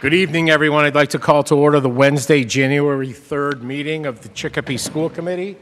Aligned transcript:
Good 0.00 0.14
evening, 0.14 0.48
everyone. 0.48 0.84
I'd 0.84 0.94
like 0.94 1.08
to 1.08 1.18
call 1.18 1.42
to 1.42 1.56
order 1.56 1.80
the 1.80 1.88
Wednesday, 1.88 2.44
January 2.44 3.08
3rd 3.08 3.62
meeting 3.62 4.06
of 4.06 4.20
the 4.20 4.28
Chicopee 4.28 4.76
School 4.76 5.10
Committee. 5.10 5.56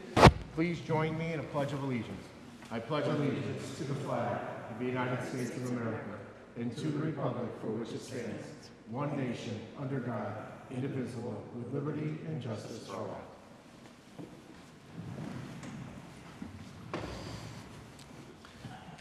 Please 0.53 0.79
join 0.81 1.17
me 1.17 1.33
in 1.33 1.39
a 1.39 1.43
pledge 1.43 1.73
of 1.73 1.81
allegiance. 1.81 2.23
I 2.69 2.77
pledge 2.77 3.07
allegiance 3.07 3.77
to 3.79 3.83
the 3.85 3.95
flag 3.95 4.37
of 4.69 4.77
the 4.77 4.85
United 4.85 5.27
States 5.27 5.57
of 5.57 5.71
America 5.71 6.19
and 6.55 6.77
to 6.77 6.87
the 6.87 6.99
republic 6.99 7.49
for 7.59 7.71
which 7.71 7.91
it 7.93 7.99
stands, 7.99 8.45
one 8.91 9.17
nation, 9.17 9.59
under 9.81 9.99
God, 9.99 10.35
indivisible, 10.69 11.43
with 11.55 11.73
liberty 11.73 12.19
and 12.27 12.39
justice 12.39 12.85
for 12.85 12.97
all. 12.97 13.21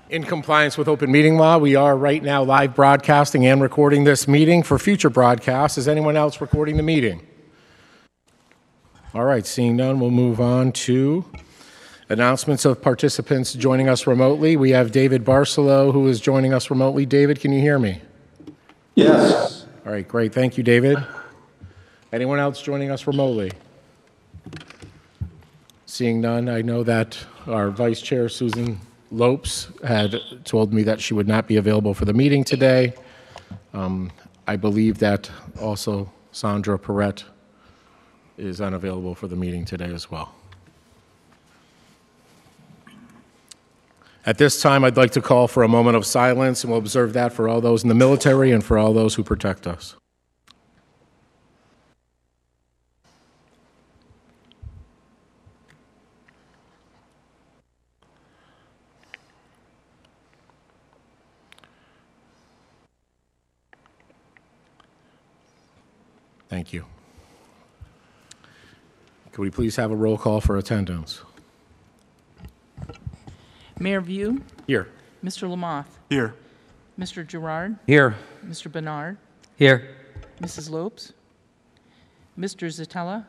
In 0.08 0.22
compliance 0.22 0.78
with 0.78 0.86
open 0.86 1.10
meeting 1.10 1.36
law, 1.36 1.58
we 1.58 1.74
are 1.74 1.96
right 1.96 2.22
now 2.22 2.44
live 2.44 2.76
broadcasting 2.76 3.44
and 3.44 3.60
recording 3.60 4.04
this 4.04 4.28
meeting 4.28 4.62
for 4.62 4.78
future 4.78 5.10
broadcasts. 5.10 5.78
Is 5.78 5.88
anyone 5.88 6.16
else 6.16 6.40
recording 6.40 6.76
the 6.76 6.84
meeting? 6.84 7.26
All 9.12 9.24
right, 9.24 9.44
seeing 9.44 9.74
none, 9.74 9.98
we'll 9.98 10.12
move 10.12 10.40
on 10.40 10.70
to 10.72 11.24
announcements 12.08 12.64
of 12.64 12.80
participants 12.80 13.52
joining 13.54 13.88
us 13.88 14.06
remotely. 14.06 14.56
We 14.56 14.70
have 14.70 14.92
David 14.92 15.24
Barcelo, 15.24 15.92
who 15.92 16.06
is 16.06 16.20
joining 16.20 16.54
us 16.54 16.70
remotely. 16.70 17.04
David, 17.04 17.40
can 17.40 17.52
you 17.52 17.60
hear 17.60 17.80
me? 17.80 18.00
Yes. 18.94 19.66
All 19.84 19.90
right, 19.90 20.06
great. 20.06 20.32
Thank 20.32 20.56
you, 20.56 20.62
David. 20.62 21.04
Anyone 22.12 22.38
else 22.38 22.62
joining 22.62 22.92
us 22.92 23.08
remotely? 23.08 23.50
Seeing 25.86 26.20
none, 26.20 26.48
I 26.48 26.62
know 26.62 26.84
that 26.84 27.18
our 27.48 27.70
Vice 27.70 28.00
Chair, 28.00 28.28
Susan 28.28 28.78
Lopes, 29.10 29.68
had 29.84 30.20
told 30.44 30.72
me 30.72 30.82
that 30.82 31.00
she 31.00 31.14
would 31.14 31.28
not 31.28 31.46
be 31.46 31.56
available 31.56 31.94
for 31.94 32.04
the 32.04 32.12
meeting 32.12 32.44
today. 32.44 32.94
Um, 33.72 34.10
I 34.46 34.56
believe 34.56 34.98
that 34.98 35.30
also 35.60 36.12
Sandra 36.32 36.78
Perret 36.78 37.24
is 38.36 38.60
unavailable 38.60 39.14
for 39.14 39.28
the 39.28 39.36
meeting 39.36 39.64
today 39.64 39.92
as 39.92 40.10
well. 40.10 40.34
At 44.24 44.38
this 44.38 44.60
time, 44.60 44.82
I'd 44.82 44.96
like 44.96 45.12
to 45.12 45.22
call 45.22 45.46
for 45.46 45.62
a 45.62 45.68
moment 45.68 45.96
of 45.96 46.04
silence, 46.04 46.64
and 46.64 46.72
we'll 46.72 46.80
observe 46.80 47.12
that 47.12 47.32
for 47.32 47.48
all 47.48 47.60
those 47.60 47.84
in 47.84 47.88
the 47.88 47.94
military 47.94 48.50
and 48.50 48.64
for 48.64 48.76
all 48.76 48.92
those 48.92 49.14
who 49.14 49.22
protect 49.22 49.68
us. 49.68 49.94
Thank 66.48 66.72
you. 66.72 66.84
Could 69.32 69.42
we 69.42 69.50
please 69.50 69.76
have 69.76 69.90
a 69.90 69.96
roll 69.96 70.16
call 70.16 70.40
for 70.40 70.56
attendance? 70.56 71.22
Mayor 73.78 74.00
Vieau, 74.00 74.40
Here. 74.66 74.88
Mr. 75.22 75.48
Lamoth, 75.48 75.86
Here. 76.08 76.34
Mr. 76.98 77.26
Gerard, 77.26 77.76
Here. 77.86 78.14
Mr. 78.46 78.72
Bernard, 78.72 79.18
Here. 79.56 79.94
Mrs. 80.40 80.70
Lopes, 80.70 81.12
Mr. 82.38 82.68
Zatella, 82.68 83.26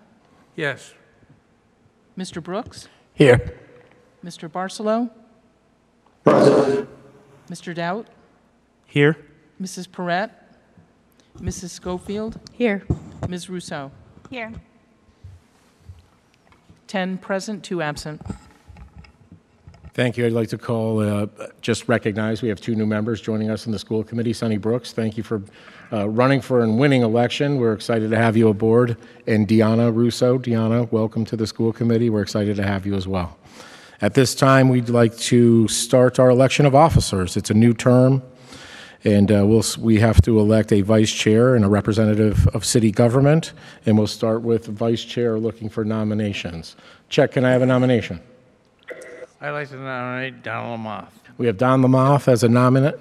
Yes. 0.56 0.94
Mr. 2.18 2.42
Brooks, 2.42 2.88
Here. 3.14 3.54
Mr. 4.24 4.50
Barcelo, 4.50 5.10
Present. 6.24 6.88
Mr. 7.50 7.76
Doubt, 7.76 8.08
Here. 8.86 9.18
Mrs. 9.62 9.92
Perret, 9.92 10.32
Mrs. 11.40 11.72
Schofield, 11.72 12.40
Here. 12.54 12.84
Ms. 13.28 13.50
Rousseau. 13.50 13.92
Here. 14.30 14.52
10 16.88 17.18
present, 17.18 17.64
2 17.64 17.82
absent. 17.82 18.22
Thank 19.94 20.16
you. 20.16 20.28
I'd 20.28 20.32
like 20.32 20.50
to 20.50 20.60
call, 20.60 21.00
uh, 21.00 21.26
just 21.62 21.90
recognize 21.90 22.44
we 22.44 22.50
have 22.50 22.62
two 22.62 22.76
new 22.76 22.86
members 22.86 23.20
joining 23.20 23.50
us 23.50 23.66
in 23.66 23.72
the 23.72 23.80
school 23.80 24.04
committee. 24.04 24.32
Sunny 24.32 24.58
Brooks, 24.58 24.94
thank 24.94 25.18
you 25.18 25.24
for 25.24 25.42
uh, 25.92 26.08
running 26.08 26.40
for 26.40 26.62
and 26.62 26.78
winning 26.78 27.02
election. 27.02 27.58
We're 27.58 27.74
excited 27.74 28.12
to 28.12 28.16
have 28.16 28.38
you 28.38 28.48
aboard. 28.50 28.96
And 29.26 29.48
Deanna 29.48 29.94
Russo. 29.94 30.38
Deanna, 30.38 30.92
welcome 30.92 31.26
to 31.26 31.36
the 31.36 31.48
school 31.48 31.74
committee. 31.74 32.12
We're 32.12 32.22
excited 32.22 32.58
to 32.58 32.64
have 32.64 32.86
you 32.86 32.94
as 32.94 33.08
well. 33.08 33.40
At 34.00 34.14
this 34.14 34.36
time, 34.36 34.70
we'd 34.70 34.90
like 34.90 35.18
to 35.18 35.68
start 35.68 36.20
our 36.20 36.30
election 36.30 36.68
of 36.68 36.76
officers. 36.76 37.36
It's 37.36 37.50
a 37.50 37.56
new 37.56 37.74
term, 37.74 38.22
and 39.04 39.32
uh, 39.32 39.46
we'll, 39.46 39.64
we 39.80 40.00
have 40.00 40.22
to 40.24 40.40
elect 40.40 40.72
a 40.72 40.82
vice 40.82 41.12
chair 41.12 41.56
and 41.56 41.64
a 41.64 41.68
representative 41.68 42.48
of 42.48 42.66
city 42.66 42.92
government. 42.92 43.54
And 43.86 43.98
we'll 43.98 44.08
start 44.08 44.42
with 44.42 44.68
vice 44.68 45.04
chair 45.04 45.38
looking 45.40 45.70
for 45.70 45.86
nominations. 45.86 46.76
Chet, 47.10 47.32
can 47.32 47.46
I 47.46 47.52
have 47.52 47.62
a 47.62 47.66
nomination? 47.66 48.20
I'd 49.40 49.52
like 49.52 49.70
to 49.70 49.76
nominate 49.76 50.44
Donald 50.44 50.80
Lamoth. 50.80 51.10
We 51.38 51.46
have 51.46 51.58
Don 51.58 51.82
Lamoth 51.82 52.28
as 52.28 52.44
a 52.44 52.50
nominate. 52.50 53.00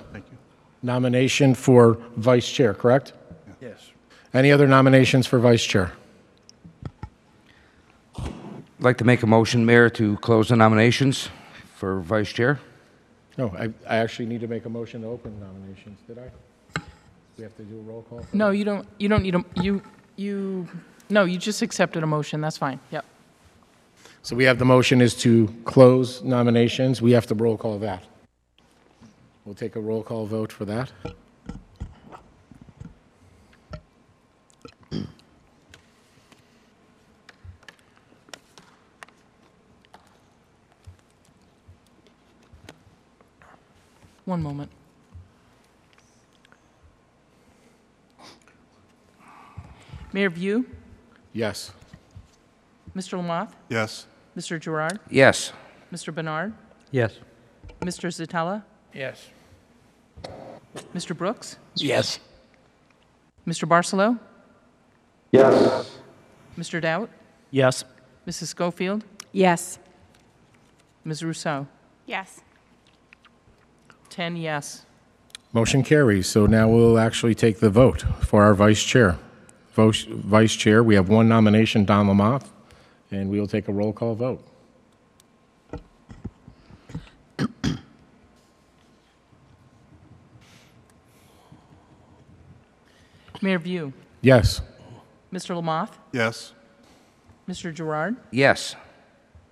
Nomination 0.83 1.55
for 1.55 1.99
vice 2.17 2.51
chair, 2.51 2.75
correct? 2.75 3.15
Yes. 3.61 3.91
Any 4.35 4.53
other 4.53 4.67
nominations 4.67 5.27
for 5.27 5.39
vice 5.39 5.65
chair? 5.65 5.93
I'd 8.79 8.83
like 8.83 8.99
to 8.99 9.05
make 9.05 9.23
a 9.23 9.27
motion, 9.27 9.65
Mayor, 9.65 9.89
to 9.91 10.19
close 10.19 10.51
the 10.51 10.57
nominations 10.57 11.31
for 11.75 12.01
Vice 12.01 12.31
Chair. 12.31 12.61
No, 13.37 13.55
I, 13.59 13.69
I 13.87 13.99
actually 13.99 14.27
need 14.27 14.41
to 14.41 14.49
make 14.49 14.65
a 14.65 14.69
motion 14.69 15.03
to 15.03 15.09
open 15.09 15.39
nominations, 15.41 15.99
did 16.07 16.19
I? 16.19 16.81
We 17.37 17.43
have 17.45 17.57
to 17.57 17.63
do 17.65 17.79
a 17.79 17.83
roll 17.83 18.03
call? 18.03 18.23
for 18.23 18.37
No, 18.37 18.51
you 18.51 18.65
don't, 18.65 18.89
you 18.99 19.09
don't 19.09 19.23
need 19.23 19.35
a, 19.35 19.45
you, 19.63 19.83
you, 20.17 20.67
no, 21.11 21.25
you 21.25 21.39
just 21.39 21.61
accepted 21.61 22.03
a 22.03 22.07
motion, 22.07 22.41
that's 22.41 22.57
fine, 22.57 22.81
yep. 22.91 23.05
So 24.23 24.35
we 24.35 24.45
have 24.45 24.59
the 24.59 24.65
motion 24.65 25.01
is 25.01 25.15
to 25.19 25.55
close 25.65 26.23
nominations. 26.23 27.01
We 27.01 27.13
have 27.13 27.27
to 27.29 27.35
roll 27.35 27.57
call 27.57 27.79
that. 27.79 28.03
We'll 29.45 29.55
take 29.55 29.77
a 29.77 29.81
roll 29.81 30.03
call 30.03 30.27
vote 30.27 30.51
for 30.51 30.65
that. 30.65 30.91
One 44.27 44.43
moment. 44.43 44.71
Mayor 50.13 50.31
Vieau, 50.31 50.65
Yes. 51.33 51.73
Mr. 52.95 53.19
Lamoth, 53.19 53.53
Yes. 53.69 54.07
Mr. 54.37 54.59
Gerard, 54.61 55.01
Yes. 55.11 55.53
Mr. 55.93 56.15
Bernard, 56.15 56.55
Yes. 56.91 57.19
Mr. 57.81 58.09
Zatella, 58.11 58.63
Yes. 58.95 59.31
Mr. 60.95 61.17
Brooks, 61.17 61.59
Yes. 61.75 62.19
Mr. 63.47 63.69
Barcelo, 63.69 64.19
Yes. 65.33 65.99
Mr. 66.57 66.81
Doubt, 66.81 67.11
Yes. 67.51 67.85
Mrs. 68.27 68.49
Schofield, 68.49 69.05
Yes. 69.33 69.79
Ms. 71.05 71.23
Rousseau. 71.23 71.67
Yes. 72.07 72.41
10 74.17 74.37
yes. 74.37 74.87
Motion 75.53 75.83
carries. 75.83 76.27
So 76.27 76.47
now 76.47 76.69
we'll 76.69 76.99
actually 76.99 77.35
take 77.35 77.61
the 77.61 77.69
vote 77.69 78.03
for 78.23 78.43
our 78.43 78.55
vice 78.55 78.83
chair. 78.83 79.19
Vice 79.75 80.05
Vice 80.09 80.57
chair, 80.57 80.83
we 80.83 80.95
have 80.95 81.11
one 81.11 81.29
nomination, 81.29 81.85
Don 81.85 82.07
Lamoth, 82.07 82.47
and 83.11 83.29
we'll 83.29 83.47
take 83.47 83.69
a 83.69 83.73
roll 83.73 83.93
call 83.93 84.15
vote. 84.15 84.43
Mayor 93.43 93.59
Vieau, 93.59 93.93
Yes. 94.23 94.61
Mr. 95.33 95.55
Lamoth, 95.61 95.93
Yes. 96.13 96.53
Mr. 97.49 97.73
Gerard, 97.73 98.17
Yes. 98.31 98.77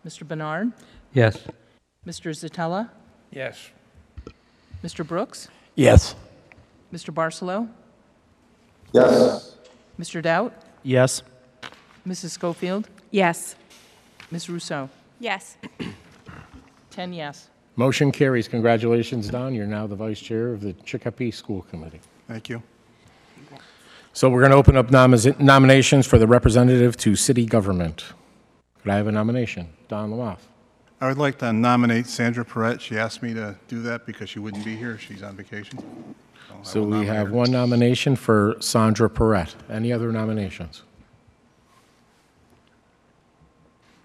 Mr. 0.07 0.27
Bernard, 0.27 0.73
Yes. 1.13 1.39
Mr. 2.07 2.31
Zatella, 2.33 2.91
Yes. 3.31 3.71
Mr. 4.85 5.07
Brooks, 5.07 5.49
Yes. 5.77 6.15
Mr. 6.93 7.13
Barcelo, 7.13 7.69
Yes. 8.93 9.57
Mr. 9.99 10.23
Doubt, 10.23 10.53
Yes. 10.83 11.23
Mrs. 12.07 12.31
Schofield, 12.31 12.89
Yes. 13.11 13.57
Ms. 14.31 14.51
Rousseau. 14.51 14.91
Yes. 15.19 15.57
10 16.91 17.13
yes. 17.15 17.49
Motion 17.77 18.13
carries. 18.13 18.47
Congratulations, 18.47 19.29
Don. 19.29 19.55
You're 19.55 19.67
now 19.67 19.87
the 19.87 19.97
vice 19.97 20.21
chair 20.21 20.53
of 20.53 20.61
the 20.61 20.75
Chicopee 20.85 21.31
School 21.31 21.63
Committee. 21.63 22.01
Thank 22.29 22.49
you. 22.49 22.63
So 24.13 24.29
we're 24.31 24.41
going 24.41 24.53
to 24.53 24.57
open 24.57 24.77
up 24.77 24.91
nomis- 24.93 25.39
nominations 25.41 26.07
for 26.07 26.19
the 26.19 26.27
representative 26.27 26.97
to 26.99 27.17
city 27.17 27.47
government. 27.47 28.05
Could 28.83 28.93
I 28.93 28.97
have 28.97 29.09
a 29.09 29.13
nomination? 29.13 29.71
Don 29.89 30.11
Lamoth. 30.13 30.39
I 31.01 31.09
would 31.09 31.19
like 31.19 31.39
to 31.39 31.53
nominate 31.53 32.07
Sandra 32.07 32.45
Perret. 32.45 32.81
She 32.81 32.97
asked 32.97 33.23
me 33.23 33.35
to 33.35 33.57
do 33.69 33.83
that 33.83 34.07
because 34.07 34.31
she 34.31 34.39
wouldn't 34.39 34.65
be 34.65 34.77
here. 34.77 34.97
She's 34.97 35.23
on 35.23 35.37
vacation. 35.37 35.79
So 36.63 36.83
we 36.83 37.05
have 37.07 37.31
one 37.31 37.51
nomination 37.51 38.17
for 38.17 38.57
Sandra 38.61 39.11
Perret. 39.11 39.55
Any 39.69 39.93
other 39.93 40.11
nominations? 40.13 40.83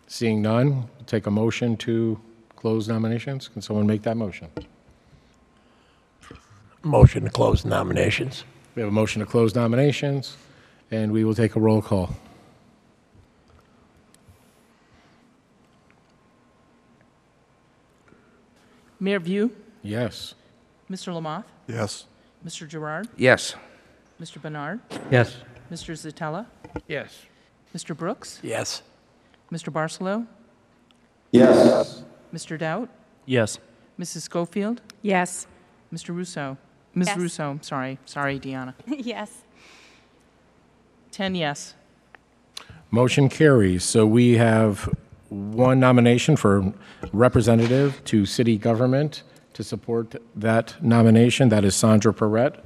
Seeing 0.08 0.42
none, 0.42 0.90
take 1.06 1.28
a 1.28 1.32
motion 1.32 1.78
to 1.78 2.20
close 2.56 2.88
nominations. 2.90 3.48
Can 3.48 3.62
someone 3.62 3.88
make 3.88 4.02
that 4.02 4.18
motion? 4.18 4.50
Motion 6.84 7.24
to 7.24 7.30
close 7.30 7.64
nominations. 7.64 8.44
We 8.76 8.82
have 8.82 8.90
a 8.90 8.94
motion 8.94 9.20
to 9.22 9.26
close 9.26 9.56
nominations, 9.56 10.36
and 10.92 11.12
we 11.12 11.24
will 11.24 11.36
take 11.36 11.56
a 11.56 11.60
roll 11.60 11.82
call. 11.82 12.16
Mayor 19.00 19.20
Vieau, 19.20 19.50
Yes. 19.82 20.36
Mr. 20.90 21.14
Lamothe, 21.14 21.46
Yes. 21.68 22.06
Mr. 22.46 22.68
Gerard, 22.68 23.08
Yes. 23.16 23.56
Mr. 24.22 24.42
Bernard, 24.42 24.80
Yes. 25.12 25.38
Mr. 25.72 25.94
Zatella, 25.96 26.46
Yes. 26.88 27.26
Mr. 27.76 27.96
Brooks, 27.96 28.40
Yes. 28.44 28.82
Mr. 29.52 29.72
Barcelo, 29.72 30.28
Yes. 31.32 32.04
Mr. 32.34 32.58
Doubt, 32.58 32.90
Yes. 33.26 33.60
Mrs. 34.00 34.24
Schofield, 34.24 34.82
Yes. 35.02 35.48
Mr. 35.94 36.16
Russo. 36.16 36.58
Ms. 36.96 37.08
Yes. 37.10 37.18
Russo, 37.18 37.60
sorry, 37.62 38.00
sorry, 38.06 38.40
Deanna. 38.40 38.74
yes. 38.88 39.44
10 41.12 41.36
yes. 41.36 41.76
Motion 42.92 43.30
carries. 43.30 43.84
So 43.84 44.06
we 44.06 44.38
have 44.38 44.90
one 45.30 45.80
nomination 45.80 46.36
for 46.36 46.74
representative 47.14 48.04
to 48.06 48.26
city 48.26 48.58
government. 48.58 49.24
To 49.54 49.64
support 49.64 50.16
that 50.38 50.82
nomination, 50.82 51.50
that 51.50 51.66
is 51.66 51.76
Sandra 51.76 52.14
Perret. 52.14 52.64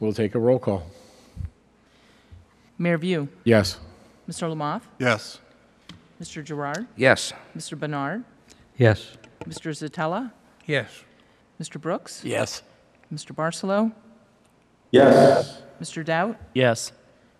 We'll 0.00 0.12
take 0.12 0.34
a 0.34 0.40
roll 0.40 0.58
call. 0.58 0.90
Mayor 2.78 2.98
Vieau, 2.98 3.28
Yes. 3.44 3.78
Mr. 4.28 4.48
Lamothe, 4.52 4.82
Yes. 4.98 5.38
Mr. 6.20 6.42
Gerard, 6.42 6.86
Yes. 6.96 7.32
Mr. 7.56 7.78
Bernard, 7.78 8.24
Yes. 8.76 9.16
Mr. 9.44 9.70
Zatella, 9.70 10.32
Yes. 10.66 11.04
Mr. 11.60 11.80
Brooks, 11.80 12.22
Yes. 12.24 12.62
Mr. 13.12 13.32
Barcelo, 13.34 13.92
Yes. 14.90 15.62
Mr. 15.80 16.04
Doubt, 16.04 16.36
Yes. 16.54 16.92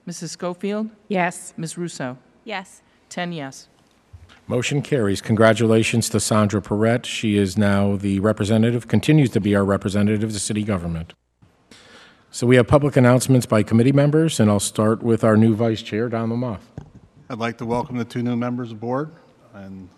Mrs. 0.07 0.29
Schofield, 0.31 0.91
Yes. 1.09 1.53
Ms. 1.57 1.77
Russo. 1.77 2.17
Yes. 2.45 2.83
10 3.09 3.33
yes. 3.33 3.69
Motion 4.49 4.81
carries. 4.81 5.21
Congratulations 5.21 6.09
to 6.11 6.21
Sandra 6.21 6.63
Perret. 6.63 7.05
She 7.05 7.37
is 7.37 7.59
now 7.59 7.97
the 7.97 8.21
representative, 8.21 8.87
continues 8.87 9.29
to 9.31 9.41
be 9.41 9.57
our 9.57 9.65
representative 9.65 10.21
to 10.21 10.35
the 10.35 10.39
city 10.39 10.63
government. 10.63 11.15
So 12.31 12.47
we 12.47 12.55
have 12.55 12.69
public 12.69 12.97
announcements 12.97 13.45
by 13.45 13.65
committee 13.65 13.91
members, 13.91 14.39
and 14.39 14.49
I'll 14.49 14.61
start 14.61 15.03
with 15.03 15.25
our 15.25 15.37
new 15.37 15.57
vice 15.57 15.83
chair, 15.83 16.09
Don 16.09 16.31
Lamothe. 16.31 16.61
I'd 17.29 17.39
like 17.39 17.59
to 17.59 17.67
welcome 17.67 17.97
the 17.97 18.05
two 18.05 18.23
new 18.23 18.37
members 18.37 18.71
aboard, 18.71 19.11
and 19.53 19.89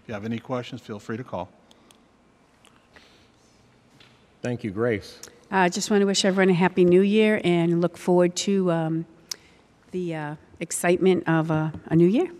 if 0.00 0.08
you 0.08 0.14
have 0.14 0.24
any 0.24 0.38
questions, 0.38 0.80
feel 0.80 1.00
free 1.00 1.16
to 1.16 1.24
call. 1.24 1.48
Thank 4.42 4.62
you, 4.62 4.70
Grace. 4.70 5.18
I 5.50 5.70
just 5.70 5.90
want 5.90 6.02
to 6.02 6.06
wish 6.06 6.24
everyone 6.24 6.50
a 6.50 6.54
happy 6.54 6.84
new 6.84 7.00
year 7.00 7.40
and 7.42 7.80
look 7.80 7.96
forward 7.96 8.36
to 8.36 8.70
um, 8.70 9.06
the 9.90 10.14
uh, 10.14 10.34
excitement 10.60 11.24
of 11.26 11.50
uh, 11.50 11.70
a 11.86 11.96
new 11.96 12.06
year. 12.06 12.30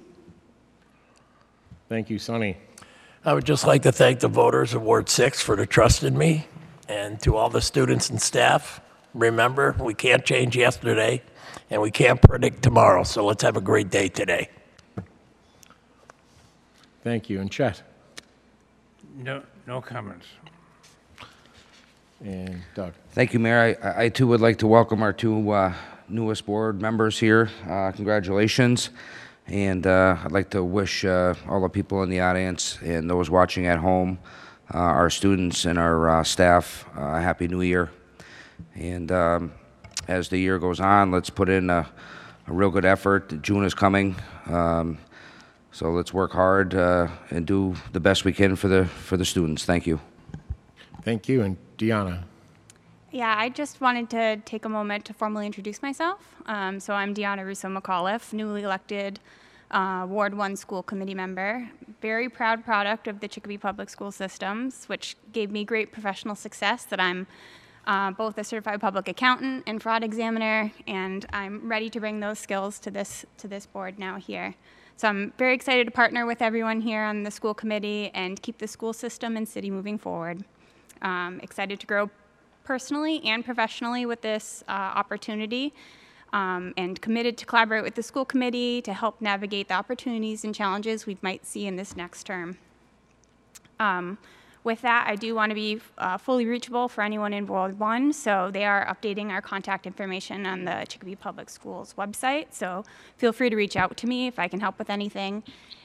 Thank 1.89 2.11
you, 2.11 2.19
Sonny. 2.19 2.57
I 3.25 3.33
would 3.35 3.45
just 3.45 3.67
like 3.67 3.83
to 3.83 3.93
thank 3.93 4.21
the 4.21 4.29
voters 4.29 4.75
of 4.75 4.83
Ward 4.83 5.09
6 5.09 5.41
for 5.43 5.57
the 5.57 5.67
trust 5.67 6.03
in 6.03 6.17
me, 6.17 6.47
and 6.89 7.21
to 7.23 7.37
all 7.37 7.51
the 7.51 7.61
students 7.61 8.11
and 8.11 8.21
staff. 8.21 8.81
Remember, 9.15 9.75
we 9.81 9.95
can't 9.95 10.25
change 10.25 10.57
yesterday, 10.57 11.23
and 11.71 11.81
we 11.83 11.91
can't 11.91 12.21
predict 12.21 12.63
tomorrow, 12.63 13.03
so 13.05 13.25
let's 13.25 13.43
have 13.43 13.57
a 13.57 13.61
great 13.61 13.91
day 13.91 14.09
today. 14.09 14.49
Thank 17.03 17.31
you. 17.31 17.41
And 17.41 17.51
Chet. 17.51 17.83
No, 19.17 19.43
no 19.67 19.81
comments. 19.81 20.27
And 22.23 22.63
Doug. 22.75 22.93
Thank 23.13 23.33
you, 23.33 23.39
Mayor. 23.39 23.77
I- 23.83 23.89
I, 23.89 24.03
I 24.05 24.09
too 24.09 24.27
would 24.27 24.41
like 24.41 24.59
to 24.59 24.67
welcome 24.67 25.03
our 25.03 25.13
two 25.13 25.51
uh, 25.51 25.73
newest 26.09 26.45
board 26.47 26.81
members 26.83 27.19
here. 27.19 27.51
Uh, 27.69 27.93
Congratulations. 27.93 28.91
And 29.49 29.87
uh, 29.87 30.17
I'd 30.25 30.33
like 30.33 30.51
to 30.51 30.63
wish 30.63 31.05
uh, 31.05 31.35
all 31.49 31.63
the 31.63 31.69
people 31.69 32.03
in 32.03 32.11
the 32.11 32.21
audience 32.21 32.79
and 32.83 33.09
those 33.09 33.31
watching 33.31 33.67
at 33.67 33.79
home, 33.79 34.19
uh, 34.75 34.79
our 34.79 35.11
students 35.11 35.65
and 35.65 35.79
our 35.79 36.09
uh, 36.11 36.25
staff, 36.25 36.87
uh, 36.97 37.17
a 37.17 37.21
Happy 37.21 37.49
New 37.49 37.63
Year. 37.63 37.91
And 38.75 39.11
um, 39.11 39.53
as 40.07 40.29
the 40.29 40.39
year 40.39 40.59
goes 40.59 40.81
on, 40.81 41.11
let's 41.11 41.31
put 41.31 41.49
in 41.49 41.71
a, 41.71 41.89
a 42.47 42.53
real 42.53 42.71
good 42.71 42.85
effort. 42.85 43.43
June 43.43 43.65
is 43.65 43.75
coming. 43.75 44.17
Um, 44.47 44.99
So 45.71 45.93
let's 45.93 46.13
work 46.13 46.33
hard 46.33 46.75
uh, 46.75 47.07
and 47.31 47.47
do 47.47 47.75
the 47.93 48.01
best 48.01 48.25
we 48.25 48.33
can 48.33 48.57
for 48.57 48.69
the, 48.69 48.87
for 48.87 49.17
the 49.17 49.25
students. 49.25 49.65
Thank 49.65 49.87
you. 49.87 50.01
Thank 51.05 51.29
you. 51.29 51.43
And 51.43 51.57
Deanna. 51.77 52.25
Yeah, 53.11 53.35
I 53.39 53.49
just 53.49 53.81
wanted 53.81 54.11
to 54.11 54.37
take 54.45 54.67
a 54.67 54.69
moment 54.69 55.07
to 55.07 55.15
formally 55.15 55.47
introduce 55.47 55.81
myself. 55.81 56.21
Um, 56.45 56.79
so 56.79 56.93
I'm 56.93 57.15
Deanna 57.15 57.47
Russo 57.47 57.69
McAuliffe, 57.69 58.35
newly 58.35 58.65
elected 58.65 59.19
uh, 59.71 60.05
Ward 60.07 60.37
1 60.37 60.57
School 60.57 60.83
Committee 60.83 61.15
member. 61.15 61.71
Very 62.03 62.29
proud 62.29 62.67
product 62.67 63.09
of 63.09 63.21
the 63.21 63.27
Chicopee 63.27 63.57
Public 63.57 63.89
School 63.89 64.13
Systems, 64.13 64.85
which 64.89 65.17
gave 65.33 65.51
me 65.51 65.65
great 65.65 65.91
professional 65.91 66.35
success 66.35 66.85
that 66.85 67.01
I'm 67.01 67.27
uh, 67.87 68.11
both 68.11 68.37
a 68.37 68.45
certified 68.45 68.79
public 68.83 69.09
accountant 69.09 69.65
and 69.67 69.83
fraud 69.83 70.05
examiner, 70.05 70.71
and 70.87 71.25
I'm 71.33 71.67
ready 71.67 71.89
to 71.89 72.01
bring 72.01 72.21
those 72.21 72.39
skills 72.39 72.79
to 72.81 72.91
this, 72.91 73.25
to 73.39 73.49
this 73.49 73.65
board 73.65 73.99
now 73.99 74.17
here. 74.17 74.55
So 74.99 75.09
I'm 75.09 75.33
very 75.39 75.55
excited 75.55 75.87
to 75.87 75.91
partner 75.91 76.27
with 76.27 76.43
everyone 76.43 76.83
here 76.83 77.05
on 77.05 77.23
the 77.23 77.31
school 77.31 77.55
committee 77.55 78.11
and 78.13 78.43
keep 78.43 78.59
the 78.59 78.69
school 78.69 78.93
system 78.93 79.35
and 79.35 79.49
city 79.49 79.71
moving 79.71 79.97
forward. 79.97 80.45
Um, 81.01 81.41
excited 81.43 81.81
to 81.81 81.87
grow 81.87 82.11
personally 82.69 83.25
and 83.25 83.47
professionally 83.47 84.05
with 84.05 84.21
this 84.21 84.63
uh, 84.69 84.73
opportunity 84.73 85.73
um, 86.35 86.75
and 86.77 87.01
committed 87.01 87.35
to 87.39 87.47
collaborate 87.47 87.83
with 87.83 87.95
the 87.95 88.03
school 88.03 88.27
committee 88.27 88.83
to 88.83 88.93
help 88.93 89.23
navigate 89.23 89.69
the 89.69 89.75
opportunities 89.75 90.45
and 90.45 90.55
challenges 90.55 91.07
we 91.07 91.17
might 91.23 91.47
see 91.47 91.67
in 91.67 91.77
this 91.77 91.97
next 91.97 92.25
term. 92.25 92.59
Um, 93.81 94.19
with 94.65 94.83
that, 94.83 95.07
I 95.09 95.17
do 95.17 95.35
want 95.35 95.49
to 95.49 95.55
be 95.55 95.81
uh, 95.97 96.19
fully 96.19 96.45
reachable 96.45 96.89
for 96.89 97.01
anyone 97.01 97.33
in 97.33 97.47
Ward 97.47 97.79
1, 97.79 98.13
so 98.13 98.51
they 98.53 98.67
are 98.67 98.85
updating 98.85 99.31
our 99.31 99.41
contact 99.41 99.87
information 99.87 100.45
on 100.45 100.67
the 100.67 100.85
Chicopee 100.87 101.17
Public 101.17 101.49
Schools 101.49 101.95
website. 101.97 102.49
So 102.51 102.85
feel 103.17 103.33
free 103.33 103.49
to 103.49 103.57
reach 103.57 103.77
out 103.77 103.97
to 103.97 104.07
me 104.07 104.27
if 104.27 104.39
I 104.39 104.47
can 104.47 104.61
help 104.61 104.79
with 104.79 104.91
anything. 104.91 105.43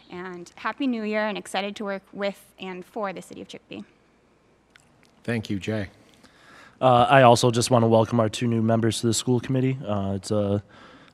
And 0.09 0.51
Happy 0.55 0.87
New 0.87 1.03
Year 1.03 1.27
and 1.27 1.37
excited 1.37 1.77
to 1.77 1.85
work 1.85 2.03
with 2.11 2.43
and 2.59 2.83
for 2.83 3.13
the 3.13 3.21
City 3.21 3.41
of 3.41 3.47
Chicopee. 3.47 3.85
Thank 5.23 5.49
you, 5.49 5.59
Jay. 5.59 5.87
Uh, 6.83 7.07
I 7.09 7.21
also 7.21 7.49
just 7.49 7.71
want 7.71 7.83
to 7.83 7.87
welcome 7.87 8.19
our 8.19 8.27
two 8.27 8.45
new 8.45 8.61
members 8.61 8.99
to 8.99 9.07
the 9.07 9.13
school 9.13 9.39
committee. 9.39 9.79
Uh, 9.87 10.15
it's 10.17 10.31
a 10.31 10.61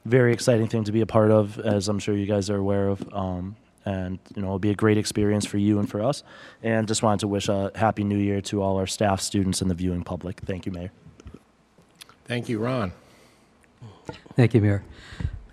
very 0.04 0.34
exciting 0.34 0.68
thing 0.68 0.84
to 0.86 0.92
be 0.92 1.02
a 1.02 1.06
part 1.06 1.30
of, 1.30 1.60
as 1.60 1.88
I'm 1.88 2.00
sure 2.00 2.16
you 2.16 2.26
guys 2.26 2.50
are 2.50 2.58
aware 2.58 2.88
of. 2.88 3.08
Um, 3.14 3.56
and 3.86 4.18
you 4.36 4.42
know, 4.42 4.48
it'll 4.48 4.58
be 4.58 4.72
a 4.72 4.76
great 4.76 4.98
experience 4.98 5.46
for 5.46 5.60
you 5.60 5.78
and 5.78 5.88
for 5.88 6.02
us. 6.02 6.24
And 6.64 6.88
just 6.88 7.04
wanted 7.04 7.20
to 7.20 7.28
wish 7.28 7.50
a 7.50 7.72
happy 7.76 8.04
new 8.04 8.18
year 8.18 8.42
to 8.42 8.64
all 8.64 8.78
our 8.78 8.88
staff, 8.88 9.22
students, 9.22 9.62
and 9.62 9.70
the 9.70 9.76
viewing 9.76 10.04
public. 10.04 10.40
Thank 10.40 10.66
you, 10.66 10.72
Mayor. 10.72 10.92
Thank 12.26 12.50
you, 12.50 12.58
Ron. 12.58 12.92
Thank 14.36 14.56
you, 14.56 14.62
Mayor. 14.62 14.84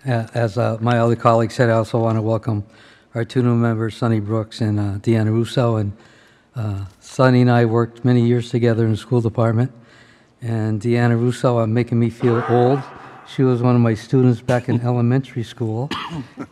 Uh, 0.03 0.25
As 0.33 0.57
uh, 0.57 0.79
my 0.81 0.97
other 0.97 1.15
colleague 1.15 1.51
said, 1.51 1.69
I 1.69 1.73
also 1.73 1.99
want 1.99 2.17
to 2.17 2.23
welcome 2.23 2.65
our 3.13 3.23
two 3.23 3.43
new 3.43 3.53
members, 3.53 3.95
Sonny 3.95 4.19
Brooks 4.19 4.61
and 4.61 4.79
uh, 4.79 4.83
Deanna 4.97 5.31
Russo. 5.31 5.75
And 5.75 5.95
uh, 6.55 6.85
Sonny 7.01 7.41
and 7.41 7.51
I 7.51 7.65
worked 7.65 8.03
many 8.03 8.25
years 8.25 8.49
together 8.49 8.83
in 8.83 8.89
the 8.89 8.97
school 8.97 9.21
department. 9.21 9.71
And 10.41 10.79
Deanna 10.81 11.19
Russo, 11.19 11.59
uh, 11.59 11.67
making 11.67 11.99
me 11.99 12.09
feel 12.09 12.43
old. 12.49 12.81
She 13.27 13.43
was 13.43 13.61
one 13.61 13.75
of 13.75 13.81
my 13.81 13.93
students 13.93 14.39
back 14.39 14.69
in 14.69 14.79
elementary 14.81 15.43
school 15.43 15.89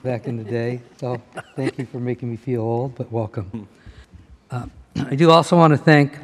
back 0.03 0.27
in 0.27 0.37
the 0.37 0.43
day. 0.43 0.81
So 0.97 1.21
thank 1.55 1.77
you 1.77 1.85
for 1.85 1.99
making 1.99 2.29
me 2.31 2.37
feel 2.37 2.61
old, 2.61 2.95
but 2.95 3.11
welcome. 3.11 3.67
Uh, 4.51 4.65
I 4.95 5.15
do 5.15 5.31
also 5.31 5.55
want 5.55 5.71
to 5.71 5.77
thank 5.77 6.17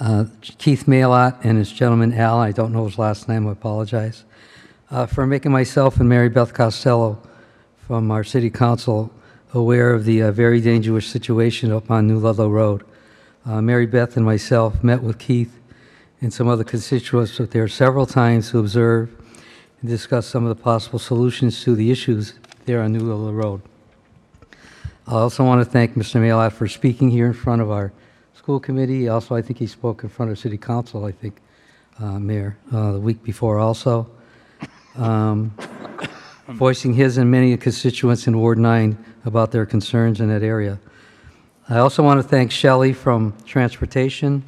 uh, 0.00 0.24
Keith 0.40 0.84
Malott 0.86 1.44
and 1.44 1.58
his 1.58 1.70
gentleman 1.72 2.14
Al, 2.14 2.38
I 2.38 2.52
don't 2.52 2.72
know 2.72 2.84
his 2.84 2.98
last 2.98 3.28
name, 3.28 3.46
I 3.46 3.52
apologize, 3.52 4.24
uh, 4.90 5.06
for 5.06 5.26
making 5.26 5.52
myself 5.52 5.98
and 5.98 6.08
Mary 6.08 6.28
Beth 6.28 6.54
Costello 6.54 7.20
from 7.86 8.10
our 8.10 8.24
city 8.24 8.50
council 8.50 9.10
aware 9.54 9.92
of 9.92 10.04
the 10.04 10.22
uh, 10.22 10.32
very 10.32 10.60
dangerous 10.60 11.06
situation 11.06 11.72
up 11.72 11.90
on 11.90 12.06
New 12.06 12.18
Ludlow 12.18 12.48
Road. 12.48 12.84
Uh, 13.46 13.60
Mary 13.62 13.86
Beth 13.86 14.16
and 14.16 14.24
myself 14.24 14.82
met 14.84 15.02
with 15.02 15.18
Keith 15.18 15.58
and 16.20 16.32
some 16.32 16.48
other 16.48 16.64
constituents 16.64 17.38
up 17.38 17.50
there 17.50 17.68
several 17.68 18.06
times 18.06 18.50
to 18.50 18.58
observe 18.58 19.10
and 19.80 19.88
discuss 19.88 20.26
some 20.26 20.44
of 20.44 20.56
the 20.56 20.62
possible 20.62 20.98
solutions 20.98 21.62
to 21.62 21.74
the 21.74 21.90
issues 21.90 22.34
there 22.64 22.82
on 22.82 22.92
New 22.92 23.00
Ludlow 23.00 23.32
Road. 23.32 23.62
I 25.06 25.12
also 25.12 25.44
want 25.44 25.64
to 25.64 25.70
thank 25.70 25.94
Mr. 25.94 26.20
Malott 26.20 26.52
for 26.52 26.68
speaking 26.68 27.10
here 27.10 27.26
in 27.26 27.32
front 27.32 27.62
of 27.62 27.70
our 27.70 27.92
school 28.34 28.60
committee. 28.60 29.08
Also, 29.08 29.34
I 29.34 29.42
think 29.42 29.58
he 29.58 29.66
spoke 29.66 30.02
in 30.02 30.08
front 30.08 30.30
of 30.30 30.38
city 30.38 30.58
council, 30.58 31.04
I 31.04 31.12
think, 31.12 31.40
uh, 32.00 32.18
Mayor, 32.18 32.58
uh, 32.72 32.92
the 32.92 33.00
week 33.00 33.22
before 33.22 33.58
also, 33.58 34.10
um, 34.96 35.54
voicing 36.48 36.94
his 36.94 37.16
and 37.16 37.30
many 37.30 37.56
constituents 37.56 38.26
in 38.26 38.38
Ward 38.38 38.58
9 38.58 39.02
about 39.24 39.52
their 39.52 39.66
concerns 39.66 40.20
in 40.20 40.28
that 40.28 40.42
area. 40.42 40.78
I 41.68 41.78
also 41.78 42.02
want 42.02 42.20
to 42.20 42.26
thank 42.26 42.50
Shelley 42.50 42.92
from 42.92 43.34
Transportation 43.46 44.42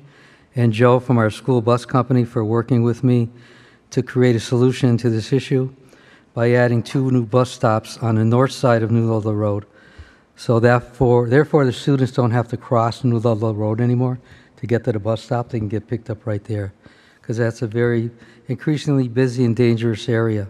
and 0.57 0.73
Joe 0.73 1.01
from 1.01 1.19
our 1.19 1.31
school 1.31 1.61
bus 1.61 1.85
company 1.85 2.25
for 2.25 2.45
working 2.45 2.83
with 2.83 3.05
me 3.05 3.29
to 3.91 4.03
create 4.03 4.37
a 4.37 4.41
solution 4.41 4.97
to 4.99 5.11
this 5.11 5.33
issue 5.33 5.73
by 6.35 6.53
adding 6.53 6.83
two 6.83 7.11
new 7.11 7.25
bus 7.25 7.51
stops 7.51 7.99
on 7.99 8.15
the 8.17 8.25
north 8.25 8.53
side 8.53 8.83
of 8.83 8.91
New 8.91 9.11
Ludlow 9.11 9.33
Road. 9.33 9.67
So 10.37 10.59
therefore, 10.59 11.29
therefore, 11.29 11.65
the 11.65 11.73
students 11.73 12.13
don't 12.13 12.31
have 12.31 12.49
to 12.49 12.57
cross 12.57 13.05
New 13.05 13.19
Ludlow 13.19 13.53
Road 13.53 13.81
anymore 13.81 14.21
to 14.57 14.67
get 14.67 14.85
to 14.85 14.93
the 14.93 14.99
bus 14.99 15.23
stop. 15.23 15.51
They 15.51 15.59
can 15.59 15.69
get 15.69 15.87
picked 15.87 16.09
up 16.09 16.27
right 16.27 16.43
there, 16.45 16.73
because 17.21 17.37
that's 17.37 17.63
a 17.63 17.67
very 17.67 18.11
increasingly 18.49 19.09
busy 19.09 19.45
and 19.45 19.55
dangerous 19.55 20.09
area 20.09 20.49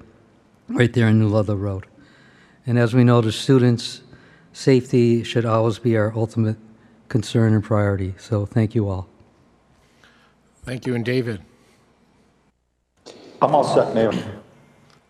right 0.68 0.92
there 0.92 1.08
in 1.08 1.18
New 1.18 1.28
Ludlow 1.28 1.56
Road. 1.56 1.86
And 2.66 2.78
as 2.78 2.94
we 2.94 3.02
know, 3.02 3.20
the 3.20 3.32
students' 3.32 4.02
safety 4.52 5.24
should 5.24 5.44
always 5.44 5.78
be 5.78 5.96
our 5.96 6.12
ultimate 6.14 6.56
concern 7.08 7.52
and 7.52 7.64
priority. 7.64 8.14
So 8.18 8.46
thank 8.46 8.74
you 8.74 8.88
all. 8.88 9.09
Thank 10.70 10.86
you, 10.86 10.94
and 10.94 11.04
David? 11.04 11.40
I'm 13.42 13.56
all 13.56 13.64
set, 13.64 13.92
Mayor. 13.92 14.12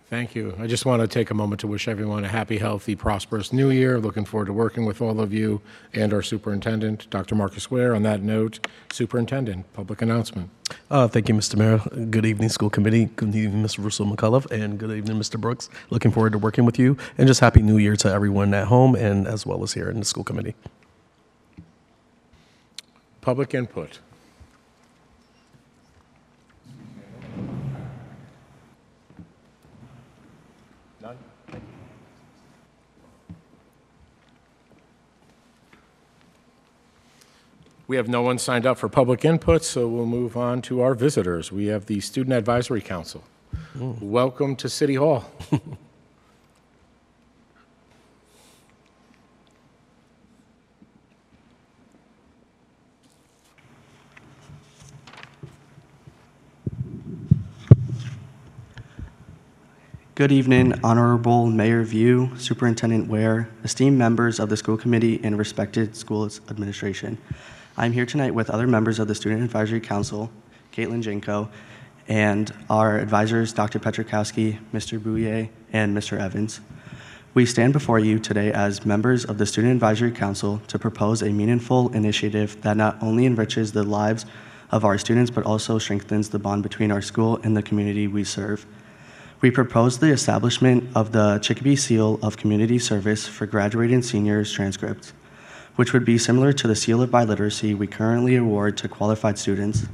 Thank 0.09 0.35
you. 0.35 0.57
I 0.59 0.67
just 0.67 0.87
want 0.87 1.02
to 1.02 1.07
take 1.07 1.31
a 1.31 1.35
moment 1.35 1.61
to 1.61 1.67
wish 1.67 1.87
everyone 1.87 2.25
a 2.25 2.29
happy, 2.29 2.57
healthy, 2.57 2.97
prosperous 2.97 3.52
new 3.52 3.69
year. 3.69 4.00
Looking 4.00 4.25
forward 4.25 4.47
to 4.47 4.55
working 4.55 4.87
with 4.87 5.02
all 5.02 5.21
of 5.21 5.35
you 5.35 5.61
and 5.93 6.14
our 6.14 6.23
superintendent, 6.23 7.11
Dr. 7.11 7.35
Marcus 7.35 7.71
Ware. 7.71 7.95
On 7.95 8.02
that 8.05 8.23
note, 8.23 8.67
superintendent, 8.90 9.71
public 9.75 10.00
announcement. 10.00 10.49
Uh, 10.90 11.07
thank 11.09 11.29
you, 11.29 11.35
Mr. 11.35 11.57
Mayor. 11.57 12.07
Good 12.07 12.25
evening, 12.25 12.49
school 12.49 12.71
committee. 12.71 13.11
Good 13.17 13.35
evening, 13.35 13.62
Mr. 13.62 13.85
Russo 13.85 14.07
McAuliffe, 14.07 14.50
and 14.50 14.79
good 14.79 14.97
evening, 14.97 15.19
Mr. 15.19 15.38
Brooks. 15.38 15.69
Looking 15.90 16.11
forward 16.11 16.33
to 16.33 16.38
working 16.38 16.64
with 16.64 16.79
you, 16.79 16.97
and 17.19 17.29
just 17.29 17.40
happy 17.40 17.61
New 17.61 17.76
Year 17.76 17.97
to 17.97 18.09
everyone 18.11 18.55
at 18.55 18.69
home 18.69 18.95
and 18.95 19.26
as 19.26 19.45
well 19.45 19.62
as 19.62 19.75
here 19.75 19.90
in 19.90 19.99
the 19.99 20.07
school 20.07 20.25
committee. 20.25 20.55
Public 23.21 23.52
input. 23.52 23.99
We 37.91 37.97
have 37.97 38.07
no 38.09 38.23
one 38.23 38.39
signed 38.39 38.67
up 38.67 38.79
for 38.79 38.89
public 38.89 39.25
input, 39.25 39.65
so 39.65 39.89
we'll 39.89 40.07
move 40.07 40.37
on 40.37 40.63
to 40.63 40.81
our 40.81 40.95
visitors. 40.95 41.51
We 41.51 41.67
have 41.67 41.87
the 41.87 41.99
Student 41.99 42.35
Advisory 42.35 42.81
Council. 42.81 43.25
Welcome 43.75 44.55
to 44.55 44.69
City 44.69 44.95
Hall. 44.95 45.29
Good 60.15 60.31
evening, 60.31 60.79
Honorable 60.85 61.47
Mayor 61.47 61.83
Vieau, 61.83 62.31
Superintendent 62.39 63.09
Ware, 63.09 63.51
esteemed 63.65 63.99
members 63.99 64.39
of 64.39 64.49
the 64.49 64.57
school 64.57 64.77
committee, 64.77 65.19
and 65.25 65.37
respected 65.37 65.97
school 65.97 66.31
administration. 66.49 67.19
I'm 67.77 67.93
here 67.93 68.05
tonight 68.05 68.35
with 68.35 68.50
other 68.50 68.67
members 68.67 68.99
of 68.99 69.07
the 69.07 69.15
Student 69.15 69.45
Advisory 69.45 69.81
Council, 69.81 70.29
Caitlin 70.73 71.03
Jenko, 71.03 71.49
and 72.09 72.53
our 72.69 72.99
advisors, 72.99 73.53
Dr. 73.53 73.79
Petrikowski, 73.79 74.59
Mr. 74.75 74.99
Bouye, 74.99 75.50
and 75.73 75.97
Mr. 75.97 76.19
Evans. 76.19 76.61
We 77.33 77.47
stand 77.47 77.73
before 77.73 78.00
you 78.00 78.19
today 78.19 78.53
as 78.53 78.85
members 78.85 79.25
of 79.25 79.39
the 79.39 79.47
Student 79.47 79.75
Advisory 79.75 80.11
Council 80.11 80.61
to 80.67 80.81
propose 80.81 81.23
a 81.23 81.31
meaningful 81.31 81.95
initiative 81.95 82.61
that 82.62 82.77
not 82.77 83.00
only 83.00 83.25
enriches 83.25 83.71
the 83.71 83.85
lives 83.85 84.27
of 84.73 84.85
our 84.85 84.99
students, 84.99 85.31
but 85.31 85.47
also 85.47 85.79
strengthens 85.79 86.31
the 86.31 86.41
bond 86.41 86.65
between 86.65 86.91
our 86.91 87.00
school 87.00 87.39
and 87.45 87.57
the 87.57 87.62
community 87.62 88.09
we 88.09 88.25
serve. 88.25 88.67
We 89.41 89.53
propose 89.53 90.00
the 90.00 90.11
establishment 90.11 90.91
of 90.97 91.12
the 91.12 91.39
Chicopee 91.39 91.77
Seal 91.77 92.19
of 92.21 92.37
Community 92.37 92.81
Service 92.81 93.29
for 93.29 93.47
graduating 93.47 94.03
seniors 94.03 94.53
transcripts, 94.53 95.12
which 95.77 95.93
would 95.93 96.05
be 96.05 96.19
similar 96.19 96.53
to 96.53 96.69
the 96.69 96.75
Seal 96.75 97.03
of 97.03 97.11
Biliteracy 97.11 97.77
we 97.77 97.87
currently 97.87 98.37
award 98.37 98.77
to 98.79 98.89
qualified 98.89 99.39
students. 99.39 99.87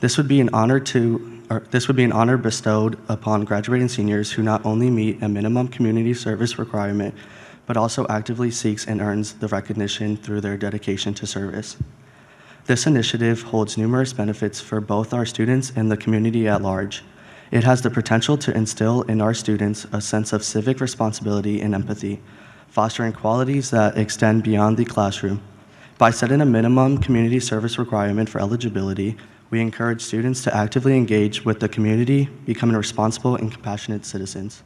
This 0.00 0.16
would 0.16 0.28
be 0.28 0.40
an 0.40 0.50
honor 0.52 0.78
to, 0.80 1.42
this 1.70 1.88
would 1.88 1.96
be 1.96 2.04
an 2.04 2.12
honor 2.12 2.36
bestowed 2.36 2.98
upon 3.08 3.44
graduating 3.44 3.88
seniors 3.88 4.32
who 4.32 4.42
not 4.42 4.64
only 4.64 4.90
meet 4.90 5.22
a 5.22 5.28
minimum 5.28 5.68
community 5.68 6.14
service 6.14 6.58
requirement, 6.58 7.14
but 7.66 7.76
also 7.76 8.06
actively 8.08 8.50
seeks 8.50 8.86
and 8.86 9.00
earns 9.00 9.34
the 9.34 9.48
recognition 9.48 10.16
through 10.16 10.40
their 10.40 10.56
dedication 10.56 11.12
to 11.14 11.26
service. 11.26 11.76
This 12.66 12.86
initiative 12.86 13.42
holds 13.42 13.78
numerous 13.78 14.12
benefits 14.12 14.60
for 14.60 14.80
both 14.80 15.14
our 15.14 15.24
students 15.24 15.72
and 15.76 15.90
the 15.90 15.96
community 15.96 16.48
at 16.48 16.62
large. 16.62 17.04
It 17.50 17.62
has 17.62 17.82
the 17.82 17.90
potential 17.90 18.36
to 18.38 18.56
instill 18.56 19.02
in 19.02 19.20
our 19.20 19.34
students 19.34 19.86
a 19.92 20.00
sense 20.00 20.32
of 20.32 20.44
civic 20.44 20.80
responsibility 20.80 21.60
and 21.60 21.74
empathy, 21.74 22.20
fostering 22.68 23.12
qualities 23.12 23.70
that 23.70 23.96
extend 23.96 24.42
beyond 24.42 24.76
the 24.76 24.84
classroom. 24.84 25.42
By 25.98 26.10
setting 26.10 26.40
a 26.40 26.46
minimum 26.46 26.98
community 26.98 27.40
service 27.40 27.78
requirement 27.78 28.28
for 28.28 28.40
eligibility, 28.40 29.16
we 29.48 29.60
encourage 29.60 30.02
students 30.02 30.42
to 30.44 30.54
actively 30.54 30.96
engage 30.96 31.44
with 31.44 31.60
the 31.60 31.68
community, 31.68 32.28
becoming 32.44 32.76
responsible 32.76 33.36
and 33.36 33.50
compassionate 33.50 34.04
citizens. 34.04 34.62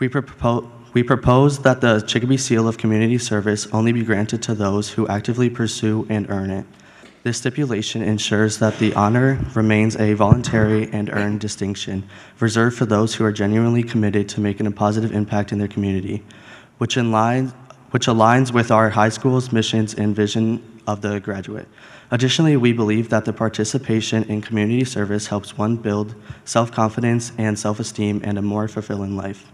We, 0.00 0.08
propo- 0.08 0.70
we 0.92 1.02
propose 1.02 1.60
that 1.60 1.80
the 1.80 2.00
Chicopee 2.00 2.36
Seal 2.36 2.68
of 2.68 2.76
Community 2.76 3.18
Service 3.18 3.66
only 3.72 3.92
be 3.92 4.04
granted 4.04 4.42
to 4.42 4.54
those 4.54 4.90
who 4.90 5.06
actively 5.08 5.48
pursue 5.48 6.06
and 6.10 6.28
earn 6.30 6.50
it. 6.50 6.66
This 7.22 7.38
stipulation 7.38 8.02
ensures 8.02 8.58
that 8.58 8.78
the 8.78 8.94
honor 8.94 9.38
remains 9.54 9.96
a 9.96 10.14
voluntary 10.14 10.88
and 10.92 11.10
earned 11.10 11.40
distinction, 11.40 12.08
reserved 12.40 12.76
for 12.76 12.86
those 12.86 13.14
who 13.14 13.24
are 13.24 13.32
genuinely 13.32 13.82
committed 13.82 14.28
to 14.30 14.40
making 14.40 14.66
a 14.66 14.70
positive 14.70 15.12
impact 15.12 15.52
in 15.52 15.58
their 15.58 15.68
community, 15.68 16.22
which, 16.78 16.96
aligns, 16.96 17.52
which 17.90 18.06
aligns 18.06 18.52
with 18.52 18.70
our 18.70 18.90
high 18.90 19.08
school's 19.08 19.52
missions 19.52 19.94
and 19.94 20.16
vision 20.16 20.62
of 20.86 21.02
the 21.02 21.20
graduate. 21.20 21.68
Additionally, 22.10 22.56
we 22.56 22.72
believe 22.72 23.10
that 23.10 23.26
the 23.26 23.32
participation 23.32 24.24
in 24.24 24.40
community 24.40 24.84
service 24.84 25.26
helps 25.26 25.58
one 25.58 25.76
build 25.76 26.14
self 26.44 26.72
confidence 26.72 27.32
and 27.36 27.58
self 27.58 27.78
esteem 27.78 28.22
and 28.24 28.38
a 28.38 28.42
more 28.42 28.66
fulfilling 28.66 29.16
life. 29.16 29.46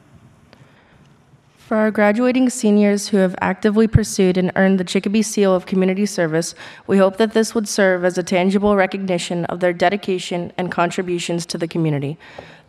For 1.67 1.79
our 1.79 1.91
graduating 1.91 2.51
seniors 2.51 3.09
who 3.09 3.17
have 3.17 3.35
actively 3.41 3.89
pursued 3.89 4.37
and 4.37 4.53
earned 4.55 4.79
the 4.79 4.85
Chicopee 4.85 5.23
Seal 5.23 5.55
of 5.55 5.65
Community 5.65 6.05
Service, 6.05 6.55
we 6.87 6.99
hope 6.99 7.17
that 7.17 7.33
this 7.33 7.55
would 7.55 7.67
serve 7.67 8.05
as 8.05 8.19
a 8.19 8.23
tangible 8.23 8.77
recognition 8.77 9.47
of 9.47 9.61
their 9.61 9.73
dedication 9.73 10.53
and 10.59 10.71
contributions 10.71 11.47
to 11.47 11.57
the 11.57 11.67
community. 11.67 12.19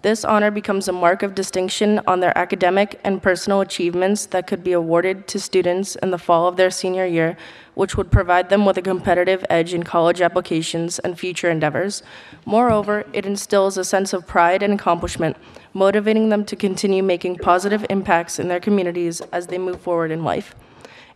This 0.06 0.24
honor 0.24 0.52
becomes 0.52 0.88
a 0.88 0.92
mark 0.92 1.24
of 1.24 1.34
distinction 1.34 2.00
on 2.06 2.20
their 2.20 2.38
academic 2.38 3.00
and 3.04 3.24
personal 3.24 3.62
achievements 3.62 4.28
that 4.28 4.46
could 4.46 4.64
be 4.64 4.72
awarded 4.72 5.28
to 5.30 5.40
students 5.40 5.96
in 5.96 6.12
the 6.12 6.20
fall 6.20 6.48
of 6.48 6.58
their 6.58 6.70
senior 6.70 7.08
year, 7.08 7.36
which 7.74 7.98
would 7.98 8.12
provide 8.12 8.50
them 8.50 8.66
with 8.68 8.78
a 8.78 8.84
competitive 8.84 9.44
edge 9.50 9.74
in 9.74 9.82
college 9.82 10.22
applications 10.22 11.00
and 11.00 11.18
future 11.18 11.50
endeavors. 11.50 12.04
Moreover, 12.46 13.04
it 13.14 13.26
instills 13.26 13.80
a 13.80 13.84
sense 13.84 14.14
of 14.14 14.28
pride 14.28 14.62
and 14.62 14.76
accomplishment, 14.76 15.38
motivating 15.74 16.30
them 16.30 16.46
to 16.46 16.56
continue 16.56 17.02
making 17.02 17.38
positive 17.38 17.84
impacts 17.90 18.38
in 18.38 18.48
their 18.48 18.60
communities 18.60 19.22
as 19.32 19.48
they 19.48 19.58
move 19.58 19.82
forward 19.82 20.12
in 20.12 20.24
life. 20.24 20.54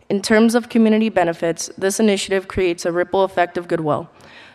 In 0.08 0.20
terms 0.20 0.56
of 0.56 0.68
community 0.68 1.10
benefits, 1.10 1.70
this 1.78 2.00
initiative 2.00 2.48
creates 2.48 2.84
a 2.84 2.90
ripple 2.90 3.22
effect 3.22 3.56
of 3.56 3.68
goodwill. 3.68 4.10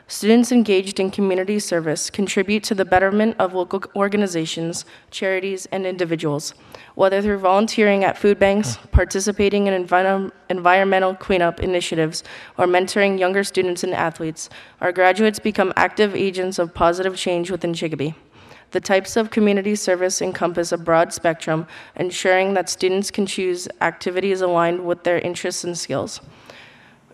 Students 0.07 0.51
engaged 0.51 0.99
in 0.99 1.09
community 1.09 1.57
service 1.57 2.11
contribute 2.11 2.63
to 2.65 2.75
the 2.75 2.85
betterment 2.85 3.35
of 3.39 3.55
local 3.55 3.81
organizations, 3.95 4.85
charities, 5.09 5.65
and 5.71 5.83
individuals. 5.83 6.53
Whether 6.93 7.23
through 7.23 7.39
volunteering 7.39 8.03
at 8.03 8.15
food 8.15 8.37
banks, 8.37 8.77
participating 8.91 9.65
in 9.65 9.85
enviro- 9.85 10.31
environmental 10.47 11.15
cleanup 11.15 11.59
initiatives, 11.59 12.23
or 12.55 12.67
mentoring 12.67 13.17
younger 13.17 13.43
students 13.43 13.83
and 13.83 13.95
athletes, 13.95 14.47
our 14.79 14.91
graduates 14.91 15.39
become 15.39 15.73
active 15.75 16.15
agents 16.15 16.59
of 16.59 16.75
positive 16.75 17.17
change 17.17 17.49
within 17.49 17.73
Chicopee. 17.73 18.13
The 18.71 18.81
types 18.81 19.17
of 19.17 19.31
community 19.31 19.73
service 19.75 20.21
encompass 20.21 20.71
a 20.71 20.77
broad 20.77 21.13
spectrum, 21.13 21.65
ensuring 21.95 22.53
that 22.53 22.69
students 22.69 23.09
can 23.09 23.25
choose 23.25 23.67
activities 23.81 24.41
aligned 24.41 24.85
with 24.85 25.03
their 25.03 25.17
interests 25.17 25.63
and 25.63 25.75
skills. 25.75 26.21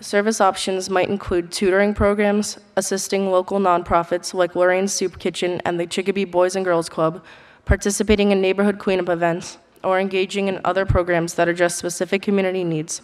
Service 0.01 0.41
options 0.41 0.89
might 0.89 1.10
include 1.10 1.51
tutoring 1.51 1.93
programs, 1.93 2.58
assisting 2.75 3.29
local 3.29 3.60
nonprofits 3.60 4.34
like 4.34 4.55
Lorraine's 4.55 4.91
Soup 4.91 5.20
Kitchen 5.20 5.62
and 5.63 5.79
the 5.79 5.86
Chicopee 5.86 6.25
Boys 6.25 6.55
and 6.55 6.65
Girls 6.65 6.89
Club, 6.89 7.24
participating 7.65 8.31
in 8.31 8.41
neighborhood 8.41 8.79
cleanup 8.79 9.10
events, 9.10 9.60
or 9.84 10.00
engaging 10.00 10.48
in 10.48 10.60
other 10.65 10.88
programs 10.88 11.36
that 11.36 11.48
address 11.48 11.75
specific 11.75 12.24
community 12.24 12.63
needs. 12.63 13.03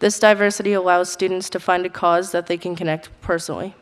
This 0.00 0.18
diversity 0.18 0.72
allows 0.72 1.12
students 1.12 1.48
to 1.50 1.60
find 1.60 1.86
a 1.86 1.88
cause 1.88 2.32
that 2.32 2.48
they 2.48 2.56
can 2.56 2.74
connect 2.74 3.08
personally. 3.20 3.76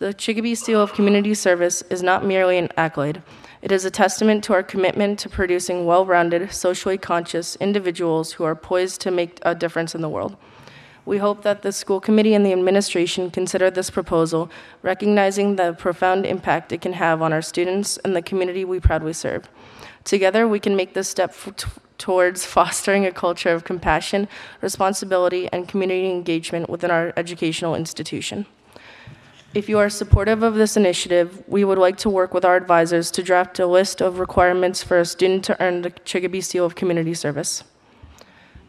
The 0.00 0.12
Chicopee 0.12 0.56
Seal 0.56 0.82
of 0.82 0.92
Community 0.92 1.34
Service 1.34 1.82
is 1.82 2.02
not 2.02 2.24
merely 2.24 2.58
an 2.58 2.68
accolade. 2.76 3.22
It 3.62 3.70
is 3.70 3.84
a 3.84 3.92
testament 3.92 4.42
to 4.44 4.54
our 4.54 4.64
commitment 4.64 5.20
to 5.20 5.28
producing 5.28 5.86
well-rounded, 5.86 6.52
socially 6.52 6.98
conscious 6.98 7.54
individuals 7.56 8.32
who 8.32 8.44
are 8.44 8.56
poised 8.56 9.00
to 9.02 9.12
make 9.12 9.38
a 9.42 9.54
difference 9.54 9.94
in 9.94 10.00
the 10.00 10.08
world. 10.08 10.36
We 11.06 11.18
hope 11.18 11.42
that 11.42 11.62
the 11.62 11.70
school 11.70 12.00
committee 12.00 12.34
and 12.34 12.44
the 12.44 12.52
administration 12.52 13.30
consider 13.30 13.70
this 13.70 13.90
proposal, 13.90 14.50
recognizing 14.82 15.54
the 15.54 15.72
profound 15.72 16.26
impact 16.26 16.72
it 16.72 16.80
can 16.80 16.94
have 16.94 17.22
on 17.22 17.32
our 17.32 17.42
students 17.42 17.96
and 17.98 18.16
the 18.16 18.20
community 18.20 18.64
we 18.64 18.80
proudly 18.80 19.12
serve. 19.12 19.48
Together, 20.02 20.48
we 20.48 20.58
can 20.58 20.74
make 20.74 20.94
this 20.94 21.08
step 21.08 21.32
towards 21.96 22.44
fostering 22.56 23.06
a 23.06 23.12
culture 23.12 23.50
of 23.50 23.62
compassion, 23.62 24.26
responsibility, 24.60 25.48
and 25.52 25.68
community 25.68 26.10
engagement 26.10 26.68
within 26.68 26.90
our 26.90 27.12
educational 27.16 27.76
institution. 27.76 28.44
If 29.54 29.68
you 29.68 29.78
are 29.78 29.88
supportive 29.88 30.42
of 30.42 30.56
this 30.56 30.76
initiative, 30.76 31.44
we 31.46 31.64
would 31.64 31.78
like 31.78 31.98
to 31.98 32.10
work 32.10 32.34
with 32.34 32.44
our 32.44 32.56
advisors 32.56 33.12
to 33.12 33.22
draft 33.22 33.60
a 33.60 33.66
list 33.66 34.02
of 34.02 34.18
requirements 34.18 34.82
for 34.82 34.98
a 34.98 35.04
student 35.04 35.44
to 35.44 35.62
earn 35.62 35.82
the 35.82 35.90
Chicopee 36.04 36.40
Seal 36.40 36.66
of 36.66 36.74
Community 36.74 37.14
Service. 37.14 37.62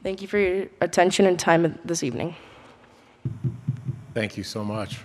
Thank 0.08 0.22
you 0.22 0.28
for 0.30 0.38
your 0.38 0.68
attention 0.80 1.26
and 1.26 1.38
time 1.38 1.78
this 1.84 2.02
evening. 2.02 2.34
Thank 4.14 4.38
you 4.38 4.44
so 4.44 4.64
much. 4.64 5.02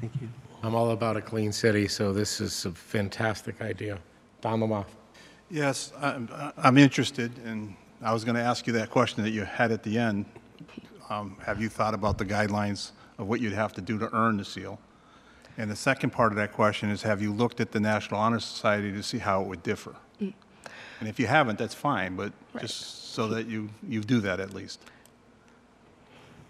Thank 0.00 0.14
you. 0.18 0.30
I'm 0.62 0.74
all 0.74 0.92
about 0.92 1.18
a 1.18 1.20
clean 1.20 1.52
city, 1.52 1.86
so 1.86 2.14
this 2.14 2.40
is 2.40 2.64
a 2.64 2.70
fantastic 2.70 3.60
idea. 3.60 3.98
Don 4.40 4.60
Lamothe. 4.60 4.86
Yes, 5.50 5.92
I'm, 6.00 6.30
I'm 6.56 6.78
interested, 6.78 7.36
and 7.44 7.76
I 8.00 8.14
was 8.14 8.24
going 8.24 8.34
to 8.34 8.40
ask 8.40 8.66
you 8.66 8.72
that 8.72 8.88
question 8.88 9.22
that 9.24 9.32
you 9.32 9.44
had 9.44 9.72
at 9.72 9.82
the 9.82 9.98
end. 9.98 10.24
Um, 11.10 11.36
Have 11.44 11.60
you 11.60 11.68
thought 11.68 11.92
about 11.92 12.16
the 12.16 12.24
guidelines 12.24 12.92
of 13.18 13.28
what 13.28 13.42
you'd 13.42 13.52
have 13.52 13.74
to 13.74 13.82
do 13.82 13.98
to 13.98 14.08
earn 14.14 14.38
the 14.38 14.44
seal? 14.46 14.80
And 15.58 15.70
the 15.70 15.76
second 15.76 16.14
part 16.14 16.32
of 16.32 16.36
that 16.36 16.54
question 16.54 16.88
is, 16.88 17.02
have 17.02 17.20
you 17.20 17.30
looked 17.30 17.60
at 17.60 17.72
the 17.72 17.80
National 17.80 18.18
Honor 18.18 18.40
Society 18.40 18.90
to 18.90 19.02
see 19.02 19.18
how 19.18 19.42
it 19.42 19.48
would 19.48 19.62
differ? 19.62 19.96
And 21.00 21.08
if 21.08 21.18
you 21.18 21.26
haven't, 21.26 21.58
that's 21.58 21.74
fine, 21.74 22.14
but 22.14 22.32
just 22.60 23.14
so 23.14 23.28
that 23.28 23.46
you, 23.46 23.70
you 23.88 24.02
do 24.02 24.20
that 24.20 24.38
at 24.38 24.54
least. 24.54 24.80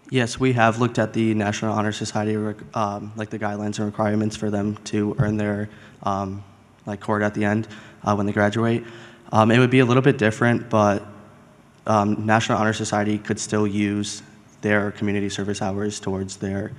Yes, 0.09 0.37
we 0.37 0.51
have 0.53 0.79
looked 0.79 0.99
at 0.99 1.13
the 1.13 1.33
National 1.33 1.71
Honor 1.71 1.93
Society, 1.93 2.35
um, 2.73 3.13
like 3.15 3.29
the 3.29 3.39
guidelines 3.39 3.77
and 3.77 3.85
requirements 3.85 4.35
for 4.35 4.49
them 4.49 4.75
to 4.85 5.15
earn 5.19 5.37
their 5.37 5.69
um, 6.03 6.43
like 6.85 6.99
cord 6.99 7.23
at 7.23 7.33
the 7.33 7.45
end 7.45 7.69
uh, 8.03 8.13
when 8.13 8.25
they 8.25 8.33
graduate. 8.33 8.83
Um, 9.31 9.51
it 9.51 9.59
would 9.59 9.69
be 9.69 9.79
a 9.79 9.85
little 9.85 10.03
bit 10.03 10.17
different, 10.17 10.69
but 10.69 11.05
um, 11.87 12.25
National 12.25 12.57
Honor 12.57 12.73
Society 12.73 13.17
could 13.17 13.39
still 13.39 13.65
use 13.65 14.21
their 14.59 14.91
community 14.91 15.29
service 15.29 15.61
hours 15.61 15.99
towards 16.01 16.35
their 16.37 16.73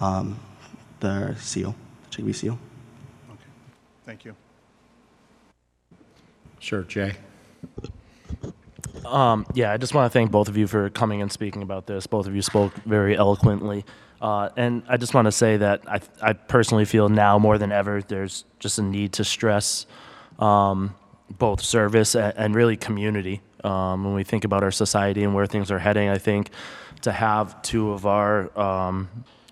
um, 0.00 0.38
their 1.00 1.36
seal, 1.38 1.74
Chicopee 2.10 2.32
seal. 2.32 2.58
Okay, 3.32 3.50
thank 4.04 4.24
you. 4.24 4.36
Sure, 6.66 6.82
Jay. 6.82 7.14
Um, 9.04 9.46
yeah, 9.54 9.70
I 9.70 9.76
just 9.76 9.94
want 9.94 10.10
to 10.10 10.10
thank 10.10 10.32
both 10.32 10.48
of 10.48 10.56
you 10.56 10.66
for 10.66 10.90
coming 10.90 11.22
and 11.22 11.30
speaking 11.30 11.62
about 11.62 11.86
this. 11.86 12.08
Both 12.08 12.26
of 12.26 12.34
you 12.34 12.42
spoke 12.42 12.74
very 12.78 13.16
eloquently. 13.16 13.84
Uh, 14.20 14.48
and 14.56 14.82
I 14.88 14.96
just 14.96 15.14
want 15.14 15.26
to 15.26 15.30
say 15.32 15.58
that 15.58 15.82
I, 15.86 16.00
I 16.20 16.32
personally 16.32 16.84
feel 16.84 17.08
now 17.08 17.38
more 17.38 17.56
than 17.56 17.70
ever 17.70 18.02
there's 18.02 18.44
just 18.58 18.80
a 18.80 18.82
need 18.82 19.12
to 19.12 19.22
stress 19.22 19.86
um, 20.40 20.96
both 21.38 21.60
service 21.60 22.16
and, 22.16 22.36
and 22.36 22.54
really 22.56 22.76
community. 22.76 23.42
Um, 23.62 24.02
when 24.02 24.14
we 24.14 24.24
think 24.24 24.42
about 24.42 24.64
our 24.64 24.72
society 24.72 25.22
and 25.22 25.36
where 25.36 25.46
things 25.46 25.70
are 25.70 25.78
heading, 25.78 26.08
I 26.08 26.18
think 26.18 26.50
to 27.02 27.12
have 27.12 27.62
two 27.62 27.92
of 27.92 28.06
our 28.06 28.58
um, 28.58 29.08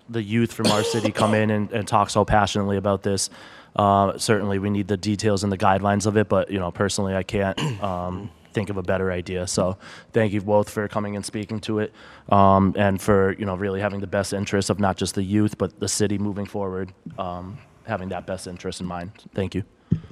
the 0.09 0.21
youth 0.21 0.51
from 0.51 0.67
our 0.67 0.83
city 0.83 1.13
come 1.13 1.33
in 1.33 1.49
and, 1.49 1.71
and 1.71 1.87
talk 1.87 2.09
so 2.09 2.25
passionately 2.25 2.75
about 2.75 3.03
this. 3.03 3.29
Uh, 3.75 4.17
certainly, 4.17 4.59
we 4.59 4.69
need 4.69 4.87
the 4.87 4.97
details 4.97 5.43
and 5.43 5.51
the 5.51 5.57
guidelines 5.57 6.05
of 6.05 6.17
it, 6.17 6.29
but 6.29 6.49
you 6.49 6.59
know, 6.59 6.71
personally, 6.71 7.15
I 7.15 7.23
can't 7.23 7.59
um, 7.83 8.31
think 8.53 8.69
of 8.69 8.77
a 8.77 8.83
better 8.83 9.11
idea. 9.11 9.47
So, 9.47 9.77
thank 10.13 10.31
you 10.33 10.41
both 10.41 10.69
for 10.69 10.87
coming 10.87 11.15
and 11.15 11.25
speaking 11.25 11.59
to 11.61 11.79
it, 11.79 11.93
um, 12.29 12.73
and 12.77 13.01
for 13.01 13.33
you 13.33 13.45
know 13.45 13.55
really 13.55 13.81
having 13.81 13.99
the 13.99 14.07
best 14.07 14.33
interest 14.33 14.69
of 14.69 14.79
not 14.79 14.97
just 14.97 15.15
the 15.15 15.23
youth, 15.23 15.57
but 15.57 15.79
the 15.79 15.89
city 15.89 16.17
moving 16.17 16.45
forward, 16.45 16.93
um, 17.17 17.57
having 17.85 18.09
that 18.09 18.25
best 18.25 18.47
interest 18.47 18.79
in 18.79 18.87
mind. 18.87 19.11
Thank 19.33 19.55
you. 19.55 19.63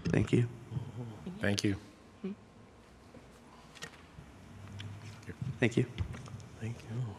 Thank 0.09 0.33
you. 0.33 0.47
Thank 1.39 1.63
you. 1.63 1.75
Thank 5.59 5.77
you. 5.77 5.85
Thank 6.59 6.75
you. 6.89 7.12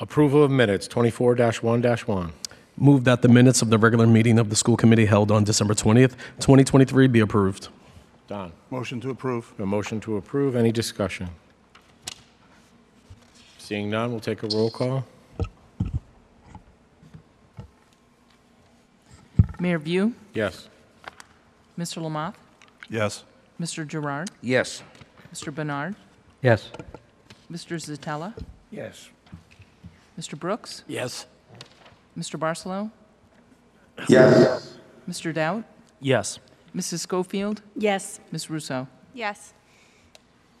Approval 0.00 0.42
of 0.42 0.50
minutes, 0.50 0.88
24-1-1. 0.88 2.32
Move 2.76 3.04
that 3.04 3.20
the 3.20 3.28
minutes 3.28 3.60
of 3.60 3.68
the 3.68 3.76
regular 3.78 4.06
meeting 4.06 4.38
of 4.38 4.48
the 4.48 4.56
school 4.56 4.76
committee 4.76 5.04
held 5.04 5.30
on 5.30 5.44
December 5.44 5.74
20th, 5.74 6.12
2023 6.38 7.06
be 7.08 7.20
approved. 7.20 7.68
Don. 8.26 8.52
Motion 8.70 9.00
to 9.02 9.10
approve. 9.10 9.52
A 9.58 9.66
motion 9.66 10.00
to 10.00 10.16
approve. 10.16 10.56
Any 10.56 10.72
discussion? 10.72 11.28
Seeing 13.58 13.90
none, 13.90 14.10
we'll 14.10 14.20
take 14.20 14.42
a 14.42 14.46
roll 14.48 14.70
call. 14.70 15.04
Mayor 19.58 19.78
Vieau, 19.78 20.14
Yes. 20.32 20.68
Mr. 21.78 22.00
Lamothe, 22.00 22.34
Yes. 22.88 23.24
Mr. 23.60 23.86
Gerard, 23.86 24.30
Yes. 24.40 24.82
Mr. 25.34 25.54
Bernard, 25.54 25.96
Yes. 26.40 26.70
Mr. 27.52 27.76
Zitella, 27.76 28.32
Yes. 28.70 29.10
Mr. 30.20 30.38
Brooks, 30.38 30.84
Yes. 30.86 31.24
Mr. 32.16 32.38
Barcelo, 32.38 32.90
Yes. 34.08 34.74
Mr. 35.08 35.32
Doubt, 35.32 35.64
Yes. 35.98 36.38
Mrs. 36.76 36.98
Schofield, 37.00 37.62
Yes. 37.74 38.20
Ms. 38.30 38.50
Russo. 38.50 38.86
Yes. 39.14 39.54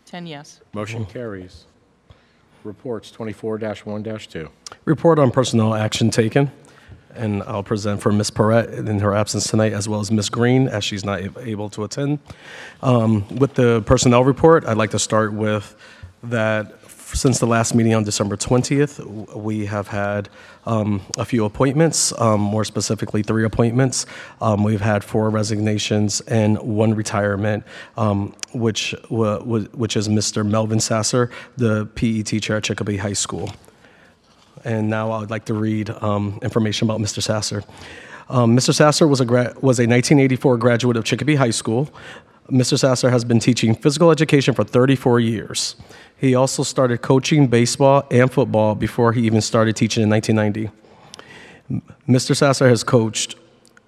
10 0.06 0.26
yes. 0.26 0.60
Motion 0.72 1.04
carries. 1.04 1.66
Reports, 2.64 3.10
24-1-2. 3.12 4.48
Report 4.86 5.18
on 5.18 5.30
personnel 5.30 5.74
action 5.74 6.10
taken, 6.10 6.50
and 7.14 7.42
I'll 7.44 7.62
present 7.62 8.00
for 8.00 8.10
Ms. 8.12 8.30
Perret 8.30 8.70
in 8.88 8.98
her 9.00 9.14
absence 9.14 9.46
tonight, 9.46 9.72
as 9.74 9.88
well 9.88 10.00
as 10.00 10.10
Ms. 10.10 10.30
Green, 10.30 10.68
as 10.68 10.84
she's 10.84 11.04
not 11.04 11.20
a- 11.20 11.32
able 11.40 11.68
to 11.70 11.84
attend. 11.84 12.18
Um, 12.82 13.26
With 13.36 13.54
the 13.54 13.82
personnel 13.82 14.24
report, 14.24 14.64
I'd 14.66 14.76
like 14.78 14.90
to 14.92 14.98
start 14.98 15.32
with 15.34 15.76
that 16.22 16.66
f- 16.72 16.79
since 17.14 17.38
the 17.38 17.46
last 17.46 17.74
meeting 17.74 17.94
on 17.94 18.04
December 18.04 18.36
20th, 18.36 19.34
we 19.34 19.66
have 19.66 19.88
had 19.88 20.28
um, 20.66 21.02
a 21.18 21.24
few 21.24 21.44
appointments, 21.44 22.12
um, 22.20 22.40
more 22.40 22.64
specifically, 22.64 23.22
three 23.22 23.44
appointments. 23.44 24.06
Um, 24.40 24.62
We've 24.62 24.80
had 24.80 25.02
four 25.02 25.30
resignations 25.30 26.20
and 26.22 26.58
one 26.58 26.94
retirement, 26.94 27.64
um, 27.96 28.34
which 28.52 28.94
which 29.08 29.96
is 29.96 30.08
Mr. 30.08 30.46
Melvin 30.46 30.80
Sasser, 30.80 31.30
the 31.56 31.86
PE 31.94 32.22
teacher 32.22 32.56
at 32.56 32.64
Chicopee 32.64 32.98
High 32.98 33.14
School. 33.14 33.50
And 34.64 34.90
now 34.90 35.10
I 35.10 35.20
would 35.20 35.30
like 35.30 35.46
to 35.46 35.54
read 35.54 35.90
um, 35.90 36.38
information 36.42 36.88
about 36.88 37.00
Mr. 37.00 37.22
Sasser. 37.22 37.64
Um, 38.28 38.56
Mr. 38.56 38.72
Sasser 38.72 39.08
was 39.08 39.20
a, 39.20 39.24
gra- 39.24 39.54
was 39.60 39.78
a 39.80 39.88
1984 39.88 40.58
graduate 40.58 40.96
of 40.96 41.04
Chicopee 41.04 41.34
High 41.34 41.50
School. 41.50 41.88
Mr. 42.50 42.78
Sasser 42.78 43.10
has 43.10 43.24
been 43.24 43.38
teaching 43.38 43.74
physical 43.74 44.10
education 44.10 44.54
for 44.54 44.64
34 44.64 45.20
years. 45.20 45.76
He 46.16 46.34
also 46.34 46.62
started 46.62 47.00
coaching 47.00 47.46
baseball 47.46 48.04
and 48.10 48.30
football 48.30 48.74
before 48.74 49.12
he 49.12 49.22
even 49.22 49.40
started 49.40 49.76
teaching 49.76 50.02
in 50.02 50.10
1990. 50.10 50.70
Mr. 52.08 52.36
Sasser 52.36 52.68
has 52.68 52.82
coached 52.82 53.36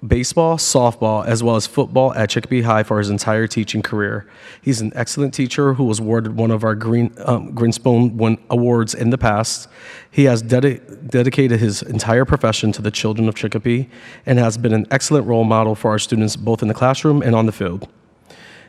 baseball, 0.07 0.57
softball, 0.57 1.25
as 1.27 1.43
well 1.43 1.57
as 1.57 1.67
football 1.67 2.15
at 2.15 2.31
Chicopee 2.31 2.63
High 2.63 2.83
for 2.83 2.99
his 2.99 3.11
entire 3.11 3.47
teaching 3.47 3.83
career. 3.83 4.29
He's 4.61 4.81
an 4.81 4.93
excellent 4.95 5.35
teacher 5.35 5.75
who 5.75 5.85
was 5.85 6.01
awarded 6.01 6.37
one 6.37 6.51
of 6.51 6.65
our 6.65 6.75
Green 6.75 7.13
um, 7.25 7.53
Grinspoon 7.55 8.13
one 8.13 8.39
awards 8.51 8.95
in 8.95 9.11
the 9.11 9.19
past. 9.19 9.69
He 10.11 10.25
has 10.25 10.43
dedi- 10.43 11.09
dedicated 11.09 11.61
his 11.61 11.83
entire 11.83 12.25
profession 12.25 12.73
to 12.73 12.83
the 12.83 12.91
children 12.91 13.29
of 13.29 13.35
Chicopee 13.35 13.89
and 14.27 14.39
has 14.39 14.57
been 14.57 14.73
an 14.73 14.87
excellent 14.91 15.27
role 15.27 15.45
model 15.45 15.75
for 15.75 15.91
our 15.91 15.99
students 15.99 16.37
both 16.37 16.63
in 16.63 16.69
the 16.69 16.75
classroom 16.75 17.23
and 17.23 17.35
on 17.35 17.47
the 17.47 17.53
field. 17.53 17.89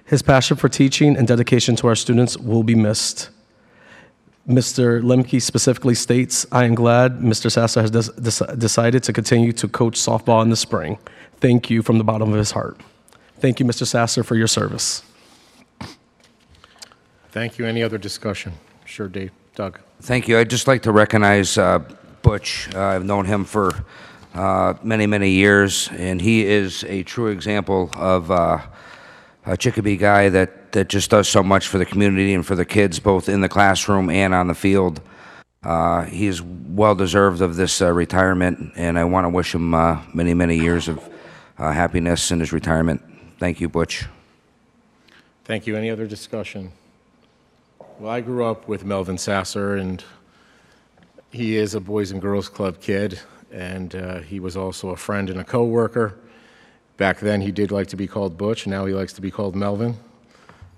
His 0.06 0.22
passion 0.22 0.58
for 0.58 0.70
teaching 0.70 1.16
and 1.16 1.28
dedication 1.28 1.76
to 1.78 1.88
our 1.88 1.96
students 1.96 2.38
will 2.38 2.64
be 2.64 2.76
missed. 2.76 3.30
Mr. 4.48 5.02
Lemke 5.02 5.42
specifically 5.42 5.96
states, 5.96 6.46
I 6.52 6.66
am 6.66 6.76
glad 6.76 7.20
Mr. 7.20 7.50
Sasser 7.50 7.82
has 7.82 7.92
des- 7.92 8.12
dec- 8.22 8.60
decided 8.60 9.02
to 9.04 9.14
continue 9.14 9.54
to 9.54 9.68
coach 9.70 9.96
softball 9.98 10.42
in 10.42 10.50
the 10.50 10.58
spring. 10.58 10.98
Thank 11.38 11.70
you 11.70 11.82
from 11.82 11.98
the 11.98 12.04
bottom 12.04 12.32
of 12.34 12.38
his 12.38 12.52
heart. 12.52 12.82
Thank 13.40 13.62
you, 13.62 13.66
Mr. 13.66 13.88
Sasser, 13.88 14.24
for 14.24 14.36
your 14.36 14.48
service. 14.48 15.04
Thank 17.32 17.58
you. 17.58 17.66
Any 17.66 17.82
other 17.82 17.98
discussion? 17.98 18.54
Sure, 18.86 19.08
Dave. 19.08 19.32
Doug. 19.56 19.80
Thank 20.02 20.28
you. 20.28 20.38
I'd 20.38 20.50
just 20.50 20.68
like 20.68 20.82
to 20.84 20.92
recognize 20.92 21.58
uh, 21.58 21.80
Butch. 22.22 22.70
Uh, 22.76 22.80
I've 22.82 23.06
known 23.06 23.26
him 23.26 23.46
for 23.46 23.86
uh, 24.34 24.74
many, 24.84 25.08
many 25.08 25.30
years, 25.30 25.90
and 25.94 26.20
he 26.20 26.46
is 26.46 26.84
a 26.86 27.04
true 27.04 27.28
example 27.28 27.90
of 27.96 28.30
uh, 28.32 28.60
a 29.46 29.58
Chicopee 29.58 29.98
guy 29.98 30.30
that, 30.30 30.72
that 30.72 30.88
just 30.90 31.10
does 31.10 31.28
so 31.28 31.44
much 31.44 31.68
for 31.68 31.78
the 31.78 31.86
community 31.86 32.34
and 32.34 32.46
for 32.46 32.56
the 32.56 32.66
kids, 32.66 33.00
both 33.00 33.28
in 33.28 33.42
the 33.42 33.50
classroom 33.50 34.10
and 34.10 34.34
on 34.34 34.48
the 34.48 34.56
field. 34.56 35.02
Uh, 35.64 36.04
he 36.04 36.28
is 36.28 36.42
well 36.42 36.96
deserved 36.96 37.42
of 37.42 37.56
this 37.56 37.82
uh, 37.82 37.92
retirement, 37.92 38.74
and 38.76 39.00
I 39.00 39.06
want 39.06 39.26
to 39.26 39.30
wish 39.30 39.56
him 39.56 39.74
uh, 39.74 40.02
many, 40.14 40.34
many 40.34 40.58
years 40.58 40.88
of 40.88 41.02
uh, 41.58 41.72
happiness 41.72 42.32
in 42.32 42.40
his 42.40 42.52
retirement. 42.52 43.02
Thank 43.40 43.62
you, 43.62 43.70
Butch. 43.70 44.06
Thank 45.46 45.68
you. 45.68 45.76
Any 45.76 45.90
other 45.90 46.08
discussion? 46.08 46.72
Well, 48.00 48.12
I 48.12 48.22
grew 48.22 48.46
up 48.46 48.68
with 48.68 48.84
Melvin 48.84 49.18
Sasser, 49.18 49.76
and 49.76 50.04
he 51.32 51.56
is 51.56 51.76
a 51.76 51.80
Boys 51.80 52.12
and 52.12 52.22
Girls 52.22 52.50
Club 52.50 52.82
kid, 52.82 53.20
and 53.52 53.96
uh, 53.96 54.20
he 54.20 54.40
was 54.40 54.58
also 54.58 54.90
a 54.90 54.98
friend 54.98 55.30
and 55.30 55.40
a 55.40 55.44
coworker. 55.44 56.18
Back 56.98 57.20
then, 57.20 57.42
he 57.42 57.52
did 57.52 57.72
like 57.72 57.88
to 57.88 57.96
be 57.96 58.08
called 58.08 58.38
Butch, 58.38 58.68
now 58.68 58.86
he 58.86 58.94
likes 58.94 59.14
to 59.14 59.22
be 59.22 59.32
called 59.32 59.56
Melvin. 59.56 59.96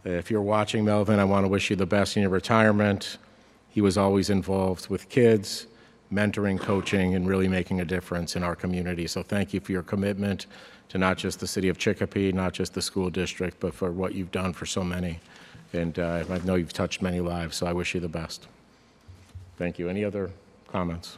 If 0.06 0.30
you're 0.30 0.42
watching, 0.42 0.86
Melvin, 0.86 1.20
I 1.20 1.24
want 1.24 1.46
to 1.46 1.48
wish 1.48 1.70
you 1.70 1.76
the 1.76 1.86
best 1.86 2.16
in 2.16 2.22
your 2.22 2.30
retirement. 2.30 3.18
He 3.70 3.82
was 3.82 3.98
always 3.98 4.30
involved 4.30 4.88
with 4.88 5.10
kids, 5.10 5.68
mentoring, 6.14 6.60
coaching, 6.60 7.16
and 7.16 7.28
really 7.28 7.48
making 7.48 7.82
a 7.82 7.86
difference 7.86 8.36
in 8.36 8.44
our 8.44 8.56
community. 8.56 9.08
So 9.08 9.24
thank 9.24 9.54
you 9.54 9.60
for 9.60 9.72
your 9.72 9.82
commitment 9.82 10.46
to 10.90 10.98
not 11.00 11.18
just 11.18 11.40
the 11.40 11.48
city 11.48 11.70
of 11.70 11.78
Chicopee, 11.78 12.32
not 12.32 12.54
just 12.54 12.76
the 12.76 12.82
school 12.82 13.10
district, 13.10 13.60
but 13.60 13.74
for 13.74 13.92
what 13.92 14.14
you've 14.14 14.32
done 14.32 14.54
for 14.54 14.66
so 14.66 14.84
many. 14.84 15.20
And 15.74 15.98
uh, 15.98 16.24
I 16.30 16.38
know 16.40 16.56
you've 16.56 16.72
touched 16.72 17.02
many 17.02 17.20
lives, 17.20 17.58
so 17.58 17.66
I 17.66 17.74
wish 17.74 17.96
you 17.96 18.00
the 18.00 18.08
best. 18.08 18.48
Thank 19.58 19.80
you. 19.80 19.90
Any 19.90 20.06
other 20.06 20.32
comments? 20.68 21.18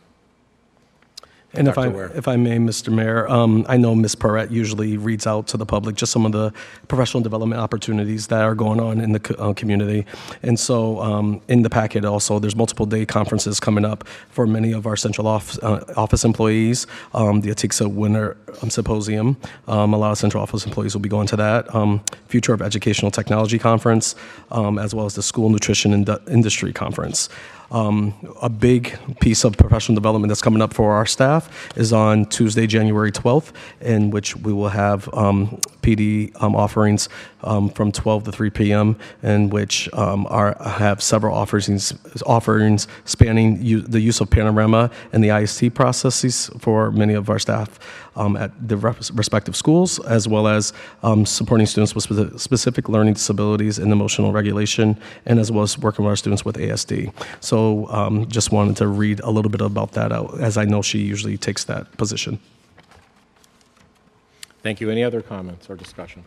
And 1.53 1.67
if 1.67 1.77
I, 1.77 1.88
Ware. 1.88 2.12
if 2.13 2.27
I 2.27 2.36
may, 2.36 2.57
Mr. 2.57 2.93
Mayor, 2.93 3.27
um, 3.29 3.65
I 3.69 3.77
know 3.77 3.95
Ms. 3.95 4.15
Perrette 4.15 4.51
usually 4.51 4.97
reads 4.97 5.25
out 5.25 5.47
to 5.47 5.57
the 5.57 5.65
public 5.65 5.95
just 5.95 6.12
some 6.12 6.25
of 6.25 6.33
the 6.33 6.51
professional 6.88 7.23
development 7.23 7.62
opportunities 7.62 8.27
that 8.27 8.41
are 8.41 8.53
going 8.53 8.79
on 8.81 8.99
in 8.99 9.13
the 9.13 9.19
co- 9.19 9.36
uh, 9.36 9.53
community. 9.53 10.05
And 10.43 10.60
so 10.60 10.99
um, 11.01 11.41
in 11.47 11.62
the 11.62 11.69
packet 11.69 12.03
also, 12.03 12.38
there's 12.39 12.55
multiple 12.55 12.86
day 12.86 13.05
conferences 13.05 13.60
coming 13.60 13.86
up 13.86 14.05
for 14.29 14.45
many 14.45 14.73
of 14.73 14.86
our 14.86 14.97
central 14.97 15.25
office, 15.25 15.57
uh, 15.63 15.86
office 15.95 16.25
employees. 16.25 16.86
Um, 17.13 17.41
the 17.41 17.49
Atixa 17.49 17.91
Winter 17.91 18.36
um, 18.62 18.69
Symposium, 18.69 19.38
um, 19.67 19.93
a 19.93 19.97
lot 19.97 20.12
of 20.12 20.17
central 20.17 20.43
office 20.43 20.65
employees 20.65 20.93
will 20.93 21.01
be 21.01 21.10
going 21.10 21.27
to 21.27 21.38
that. 21.38 21.73
Um, 21.73 22.03
Future 22.27 22.53
of 22.53 22.62
Educational 22.62 23.10
Technology 23.10 23.57
Conference, 23.57 24.15
um, 24.51 24.77
as 24.77 24.93
well 24.93 25.05
as 25.05 25.15
the 25.15 25.23
School 25.23 25.49
Nutrition 25.49 26.05
Indu- 26.05 26.29
Industry 26.29 26.73
Conference. 26.73 27.29
Um, 27.71 28.13
a 28.41 28.49
big 28.49 28.97
piece 29.19 29.43
of 29.43 29.58
professional 29.58 29.95
development 29.95 30.30
that's 30.30 30.41
coming 30.41 30.62
up 30.62 30.73
for 30.73 30.93
our 30.93 31.06
staff 31.06 31.77
is 31.77 31.91
on 31.91 32.25
Tuesday, 32.25 32.65
January 32.65 33.12
12th, 33.12 33.51
in 33.82 34.10
which 34.10 34.38
we 34.38 34.53
will 34.53 34.69
have 34.69 35.10
um, 35.13 35.60
PD 35.82 36.32
um, 36.41 36.56
offerings 36.56 37.10
um, 37.43 37.69
from 37.69 37.91
12 37.91 38.25
to 38.25 38.32
3 38.32 38.49
p.m., 38.49 38.97
in 39.21 39.49
which 39.49 39.89
um, 39.93 40.25
are 40.30 40.56
have 40.60 41.01
several 41.01 41.36
offerings 41.36 41.93
offerings 42.25 42.88
spanning 43.06 43.62
u- 43.62 43.82
the 43.82 43.99
use 43.99 44.21
of 44.21 44.30
Panorama 44.30 44.89
and 45.13 45.23
the 45.23 45.30
IST 45.30 45.73
processes 45.73 46.49
for 46.60 46.91
many 46.91 47.13
of 47.13 47.30
our 47.30 47.39
staff 47.39 47.80
at 48.17 48.51
the 48.67 48.77
respective 48.77 49.56
schools, 49.56 49.99
as 50.06 50.27
well 50.27 50.47
as 50.47 50.73
um, 51.03 51.25
supporting 51.25 51.67
students 51.67 51.93
with 51.93 52.39
specific 52.39 52.89
learning 52.89 53.13
disabilities 53.13 53.77
and 53.77 53.91
emotional 53.91 54.32
regulation, 54.32 54.97
and 55.25 55.39
as 55.39 55.51
well 55.51 55.63
as 55.63 55.77
working 55.77 56.06
with 56.06 56.10
our 56.10 56.15
students 56.15 56.43
with 56.43 56.58
ASD. 56.58 57.13
So 57.39 57.88
um, 57.89 58.27
just 58.27 58.51
wanted 58.51 58.77
to 58.77 58.88
read 58.88 59.19
a 59.21 59.30
little 59.30 59.51
bit 59.51 59.62
about 59.62 59.91
that 59.93 60.12
out, 60.12 60.39
as 60.39 60.58
I 60.58 60.65
know 60.65 60.82
she 60.82 60.99
usually 60.99 61.38
takes 61.38 61.63
that 61.65 61.95
position. 61.97 62.39
Thank 64.63 64.82
you. 64.82 64.89
Any 64.89 65.03
other 65.03 65.21
comments 65.21 65.69
or 65.69 65.75
discussion? 65.75 66.25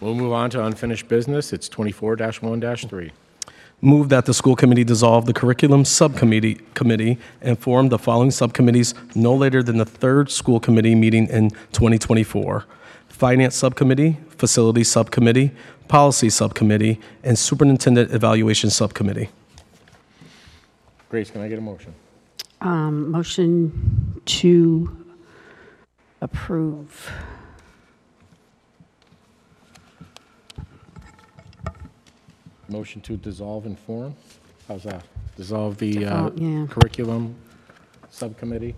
We'll 0.00 0.14
move 0.14 0.32
on 0.32 0.50
to 0.50 0.64
unfinished 0.64 1.08
business. 1.08 1.52
It's 1.52 1.68
24-1-3. 1.68 3.10
Move 3.84 4.10
that 4.10 4.26
the 4.26 4.32
school 4.32 4.54
committee 4.54 4.84
dissolve 4.84 5.26
the 5.26 5.32
curriculum 5.32 5.84
subcommittee 5.84 6.54
committee 6.74 7.18
and 7.40 7.58
form 7.58 7.88
the 7.88 7.98
following 7.98 8.30
subcommittees 8.30 8.94
no 9.16 9.34
later 9.34 9.60
than 9.60 9.76
the 9.76 9.84
third 9.84 10.30
school 10.30 10.60
committee 10.60 10.94
meeting 10.94 11.26
in 11.26 11.50
2024. 11.72 12.64
Finance 13.08 13.56
Subcommittee, 13.56 14.18
Facilities 14.38 14.88
Subcommittee, 14.88 15.50
Policy 15.88 16.30
Subcommittee, 16.30 17.00
and 17.24 17.36
Superintendent 17.36 18.12
Evaluation 18.12 18.70
Subcommittee. 18.70 19.30
Grace, 21.08 21.32
can 21.32 21.40
I 21.40 21.48
get 21.48 21.58
a 21.58 21.60
motion? 21.60 21.92
Um, 22.60 23.10
Motion 23.10 24.22
to 24.24 24.96
approve. 26.20 27.10
Motion 32.72 33.02
to 33.02 33.18
dissolve 33.18 33.66
and 33.66 33.78
form? 33.78 34.16
How's 34.66 34.84
that? 34.84 35.04
Dissolve 35.36 35.76
the 35.76 36.06
uh, 36.06 36.28
Default, 36.30 36.38
yeah. 36.38 36.66
curriculum 36.70 37.34
subcommittee 38.10 38.74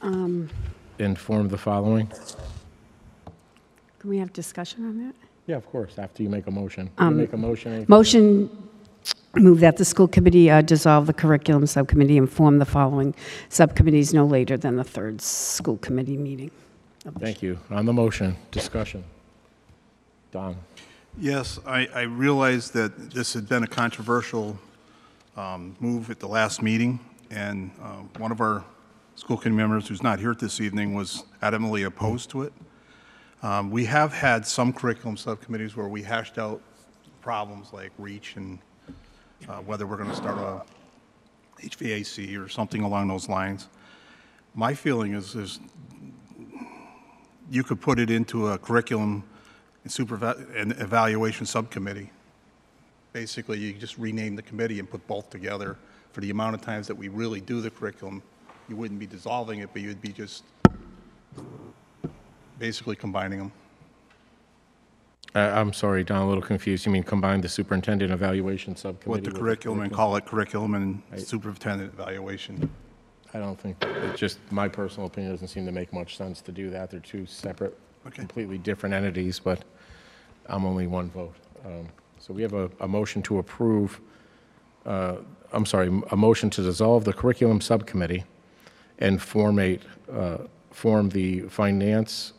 Um, 0.00 0.48
and 0.98 1.18
form 1.18 1.48
the 1.48 1.58
following? 1.58 2.06
Can 3.98 4.08
we 4.08 4.16
have 4.16 4.32
discussion 4.32 4.86
on 4.86 4.96
that? 5.04 5.14
Yeah, 5.46 5.56
of 5.56 5.66
course, 5.66 5.98
after 5.98 6.22
you 6.22 6.30
make 6.30 6.46
a 6.46 6.50
motion. 6.50 6.86
You 6.98 7.06
Um, 7.06 7.16
make 7.18 7.34
a 7.34 7.36
motion? 7.36 7.72
anything? 7.72 7.86
Motion, 7.90 8.48
move 9.34 9.60
that 9.60 9.76
the 9.76 9.84
school 9.84 10.08
committee 10.08 10.50
uh, 10.50 10.62
dissolve 10.62 11.06
the 11.06 11.12
curriculum 11.12 11.66
subcommittee 11.66 12.16
and 12.16 12.30
form 12.30 12.58
the 12.58 12.64
following 12.64 13.14
subcommittees 13.50 14.14
no 14.14 14.24
later 14.24 14.56
than 14.56 14.76
the 14.76 14.84
third 14.84 15.20
school 15.20 15.76
committee 15.78 16.16
meeting. 16.16 16.50
Thank 17.18 17.42
you. 17.42 17.58
On 17.70 17.84
the 17.84 17.92
motion, 17.92 18.36
discussion. 18.52 19.04
Don? 20.32 20.56
Yes, 21.18 21.58
I, 21.66 21.88
I 21.92 22.02
realize 22.02 22.70
that 22.70 23.10
this 23.10 23.34
had 23.34 23.48
been 23.48 23.64
a 23.64 23.66
controversial 23.66 24.56
um, 25.36 25.76
move 25.80 26.08
at 26.08 26.20
the 26.20 26.28
last 26.28 26.62
meeting, 26.62 27.00
and 27.30 27.72
uh, 27.82 27.96
one 28.18 28.30
of 28.30 28.40
our 28.40 28.64
school 29.16 29.36
committee 29.36 29.56
members 29.56 29.88
who's 29.88 30.02
not 30.02 30.20
here 30.20 30.34
this 30.34 30.60
evening 30.60 30.94
was 30.94 31.24
adamantly 31.42 31.84
opposed 31.84 32.30
to 32.30 32.42
it. 32.42 32.52
Um, 33.42 33.70
We 33.70 33.84
have 33.86 34.12
had 34.12 34.46
some 34.46 34.72
curriculum 34.72 35.16
subcommittees 35.16 35.76
where 35.76 35.88
we 35.88 36.02
hashed 36.02 36.38
out 36.38 36.62
problems 37.20 37.72
like 37.72 37.90
reach 37.98 38.36
and 38.36 38.58
uh, 39.48 39.58
whether 39.58 39.86
we're 39.86 39.96
going 39.96 40.10
to 40.10 40.16
start 40.16 40.38
a 40.38 40.62
HVAC 41.60 42.42
or 42.42 42.48
something 42.48 42.82
along 42.82 43.08
those 43.08 43.28
lines. 43.28 43.68
My 44.54 44.74
feeling 44.74 45.14
is, 45.14 45.34
is 45.34 45.58
you 47.50 47.64
could 47.64 47.80
put 47.80 47.98
it 47.98 48.10
into 48.10 48.48
a 48.48 48.58
curriculum 48.58 49.24
and 49.84 49.92
supervi- 49.92 50.56
and 50.56 50.72
evaluation 50.72 51.46
subcommittee. 51.46 52.10
Basically, 53.12 53.58
you 53.58 53.72
just 53.72 53.98
rename 53.98 54.36
the 54.36 54.42
committee 54.42 54.78
and 54.78 54.88
put 54.88 55.06
both 55.06 55.30
together. 55.30 55.76
For 56.12 56.20
the 56.20 56.30
amount 56.30 56.54
of 56.54 56.60
times 56.60 56.86
that 56.86 56.94
we 56.94 57.08
really 57.08 57.40
do 57.40 57.60
the 57.60 57.70
curriculum, 57.70 58.22
you 58.68 58.76
wouldn't 58.76 59.00
be 59.00 59.06
dissolving 59.06 59.60
it, 59.60 59.70
but 59.72 59.82
you'd 59.82 60.00
be 60.00 60.12
just 60.12 60.44
basically 62.58 62.96
combining 62.96 63.38
them. 63.38 63.52
Uh, 65.34 65.38
I'm 65.38 65.72
sorry, 65.72 66.02
Don, 66.02 66.22
a 66.22 66.28
little 66.28 66.42
confused. 66.42 66.84
You 66.84 66.92
mean 66.92 67.04
combine 67.04 67.40
the 67.40 67.48
superintendent 67.48 68.10
evaluation 68.12 68.74
subcommittee? 68.74 69.10
With 69.10 69.24
the 69.24 69.30
with 69.30 69.40
curriculum 69.40 69.80
and 69.80 69.92
call 69.92 70.16
it 70.16 70.26
curriculum 70.26 70.74
and 70.74 71.02
superintendent 71.16 71.92
evaluation. 71.94 72.68
I 73.32 73.38
don't 73.38 73.58
think, 73.58 73.76
it 73.84 74.16
just, 74.16 74.38
my 74.50 74.66
personal 74.66 75.06
opinion 75.06 75.32
doesn't 75.32 75.48
seem 75.48 75.64
to 75.66 75.72
make 75.72 75.92
much 75.92 76.16
sense 76.16 76.40
to 76.42 76.50
do 76.52 76.68
that. 76.70 76.90
They're 76.90 76.98
two 76.98 77.26
separate, 77.26 77.78
completely 78.08 78.58
different 78.58 78.94
entities, 78.94 79.38
but 79.38 79.64
I'm 80.46 80.64
only 80.64 80.86
one 80.86 81.10
vote. 81.10 81.34
Um, 81.64 81.88
So 82.18 82.34
we 82.34 82.42
have 82.42 82.52
a, 82.52 82.70
a 82.80 82.86
motion 82.88 83.22
to 83.22 83.38
approve, 83.38 84.00
uh, 84.84 85.16
I'm 85.52 85.64
sorry, 85.66 85.88
a 86.10 86.16
motion 86.16 86.50
to 86.50 86.62
dissolve 86.62 87.04
the 87.04 87.12
curriculum 87.12 87.60
subcommittee 87.60 88.24
and 88.98 89.18
formate, 89.18 89.80
uh, 90.12 90.38
form 90.70 91.08
the 91.08 91.40
finance, 91.48 92.34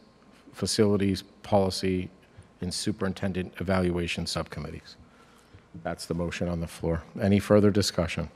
facilities, 0.53 1.23
policy, 1.43 2.09
and 2.61 2.71
superintendent 2.73 3.53
evaluation 3.59 4.27
subcommittees. 4.27 4.97
That's 5.83 6.05
the 6.05 6.13
motion 6.13 6.47
on 6.47 6.59
the 6.59 6.67
floor. 6.67 7.01
Any 7.19 7.39
further 7.39 7.71
discussion? 7.71 8.29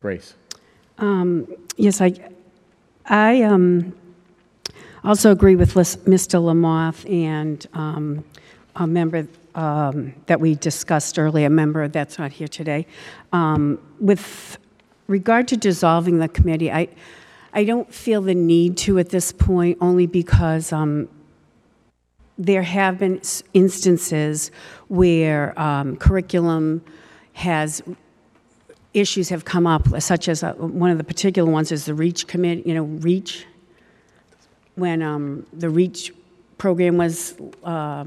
Grace? 0.00 0.34
Um, 0.98 1.46
Yes, 1.76 2.00
I, 2.00 2.12
I 3.04 3.42
um, 3.42 3.92
also 5.06 5.30
agree 5.30 5.56
with 5.56 5.74
Mr. 5.74 6.40
Lamoth 6.40 7.08
and 7.10 7.66
um, 7.74 8.24
a 8.74 8.86
member 8.86 9.28
um, 9.54 10.14
that 10.26 10.40
we 10.40 10.54
discussed 10.54 11.18
earlier, 11.18 11.46
a 11.46 11.50
member 11.50 11.88
that's 11.88 12.18
not 12.18 12.32
here 12.32 12.48
today. 12.48 12.86
Um, 13.32 13.78
With 14.00 14.58
regard 15.06 15.48
to 15.48 15.56
dissolving 15.56 16.18
the 16.18 16.28
committee, 16.28 16.70
I, 16.70 16.88
I 17.52 17.64
don't 17.64 17.92
feel 17.92 18.20
the 18.20 18.34
need 18.34 18.76
to 18.78 18.98
at 18.98 19.10
this 19.10 19.32
point, 19.32 19.78
only 19.80 20.06
because 20.06 20.72
um, 20.72 21.08
there 22.36 22.62
have 22.62 22.98
been 22.98 23.20
instances 23.54 24.50
where 24.88 25.58
um, 25.58 25.96
curriculum 25.96 26.84
has 27.32 27.82
issues 28.92 29.28
have 29.28 29.44
come 29.44 29.66
up, 29.66 29.86
such 30.00 30.28
as 30.28 30.42
uh, 30.42 30.52
one 30.54 30.90
of 30.90 30.98
the 30.98 31.04
particular 31.04 31.50
ones 31.50 31.70
is 31.70 31.84
the 31.84 31.94
REACH 31.94 32.26
committee, 32.26 32.62
you 32.66 32.74
know, 32.74 32.84
REACH. 32.84 33.46
When 34.76 35.02
um, 35.02 35.46
the 35.52 35.68
REACH 35.68 36.12
program 36.58 36.96
was 36.96 37.34
uh, 37.64 38.04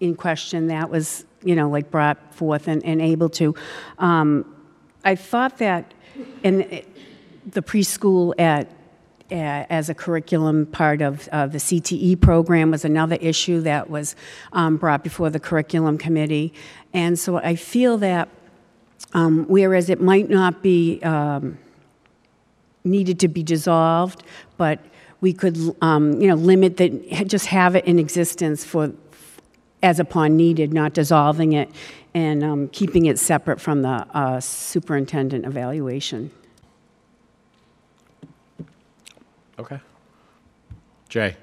in 0.00 0.14
question, 0.14 0.68
that 0.68 0.88
was, 0.88 1.24
you 1.42 1.54
know, 1.54 1.68
like 1.68 1.90
brought 1.90 2.34
forth 2.34 2.68
and, 2.68 2.84
and 2.84 3.02
able 3.02 3.28
to. 3.30 3.54
Um, 3.98 4.54
I 5.04 5.14
thought 5.14 5.58
that, 5.58 5.92
and 6.44 6.82
the 7.46 7.62
preschool 7.62 8.38
at, 8.38 8.70
as 9.30 9.88
a 9.88 9.94
curriculum 9.94 10.66
part 10.66 11.00
of 11.02 11.28
uh, 11.30 11.46
the 11.46 11.58
CTE 11.58 12.20
program 12.20 12.70
was 12.70 12.84
another 12.84 13.16
issue 13.20 13.60
that 13.60 13.88
was 13.88 14.16
um, 14.52 14.76
brought 14.76 15.04
before 15.04 15.30
the 15.30 15.38
curriculum 15.38 15.98
committee. 15.98 16.52
And 16.92 17.18
so 17.18 17.36
I 17.36 17.54
feel 17.54 17.96
that 17.98 18.28
um, 19.12 19.44
whereas 19.48 19.90
it 19.90 20.00
might 20.00 20.28
not 20.28 20.62
be 20.62 21.00
um, 21.02 21.58
needed 22.84 23.20
to 23.20 23.28
be 23.28 23.42
dissolved, 23.42 24.22
but 24.56 24.80
we 25.20 25.32
could, 25.32 25.58
um, 25.82 26.20
you 26.20 26.28
know, 26.28 26.34
limit 26.34 26.76
that, 26.78 27.26
just 27.26 27.46
have 27.46 27.76
it 27.76 27.84
in 27.84 27.98
existence 27.98 28.64
for, 28.64 28.92
as 29.82 30.00
upon 30.00 30.36
needed, 30.36 30.72
not 30.72 30.94
dissolving 30.94 31.52
it, 31.52 31.70
and 32.14 32.42
um, 32.42 32.68
keeping 32.68 33.06
it 33.06 33.18
separate 33.18 33.60
from 33.60 33.82
the 33.82 34.06
uh, 34.16 34.40
superintendent 34.40 35.44
evaluation. 35.44 36.30
Okay. 39.58 39.80
Jay? 41.08 41.36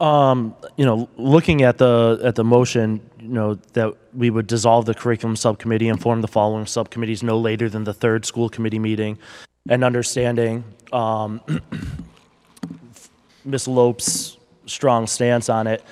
Um, 0.00 0.54
you 0.76 0.84
know, 0.84 1.08
looking 1.16 1.62
at 1.62 1.78
the 1.78 2.20
at 2.22 2.36
the 2.36 2.44
motion, 2.44 3.00
you 3.18 3.28
know, 3.28 3.54
that 3.72 3.96
we 4.14 4.30
would 4.30 4.46
dissolve 4.46 4.86
the 4.86 4.94
curriculum 4.94 5.34
subcommittee 5.34 5.88
and 5.88 6.00
form 6.00 6.20
the 6.20 6.28
following 6.28 6.66
subcommittees 6.66 7.24
no 7.24 7.36
later 7.36 7.68
than 7.68 7.82
the 7.82 7.92
third 7.92 8.24
school 8.24 8.48
committee 8.48 8.78
meeting, 8.78 9.18
and 9.68 9.82
understanding 9.82 10.62
um, 10.92 11.40
Ms. 13.48 13.66
Lope's 13.66 14.36
strong 14.66 15.06
stance 15.06 15.48
on 15.48 15.66
it, 15.66 15.82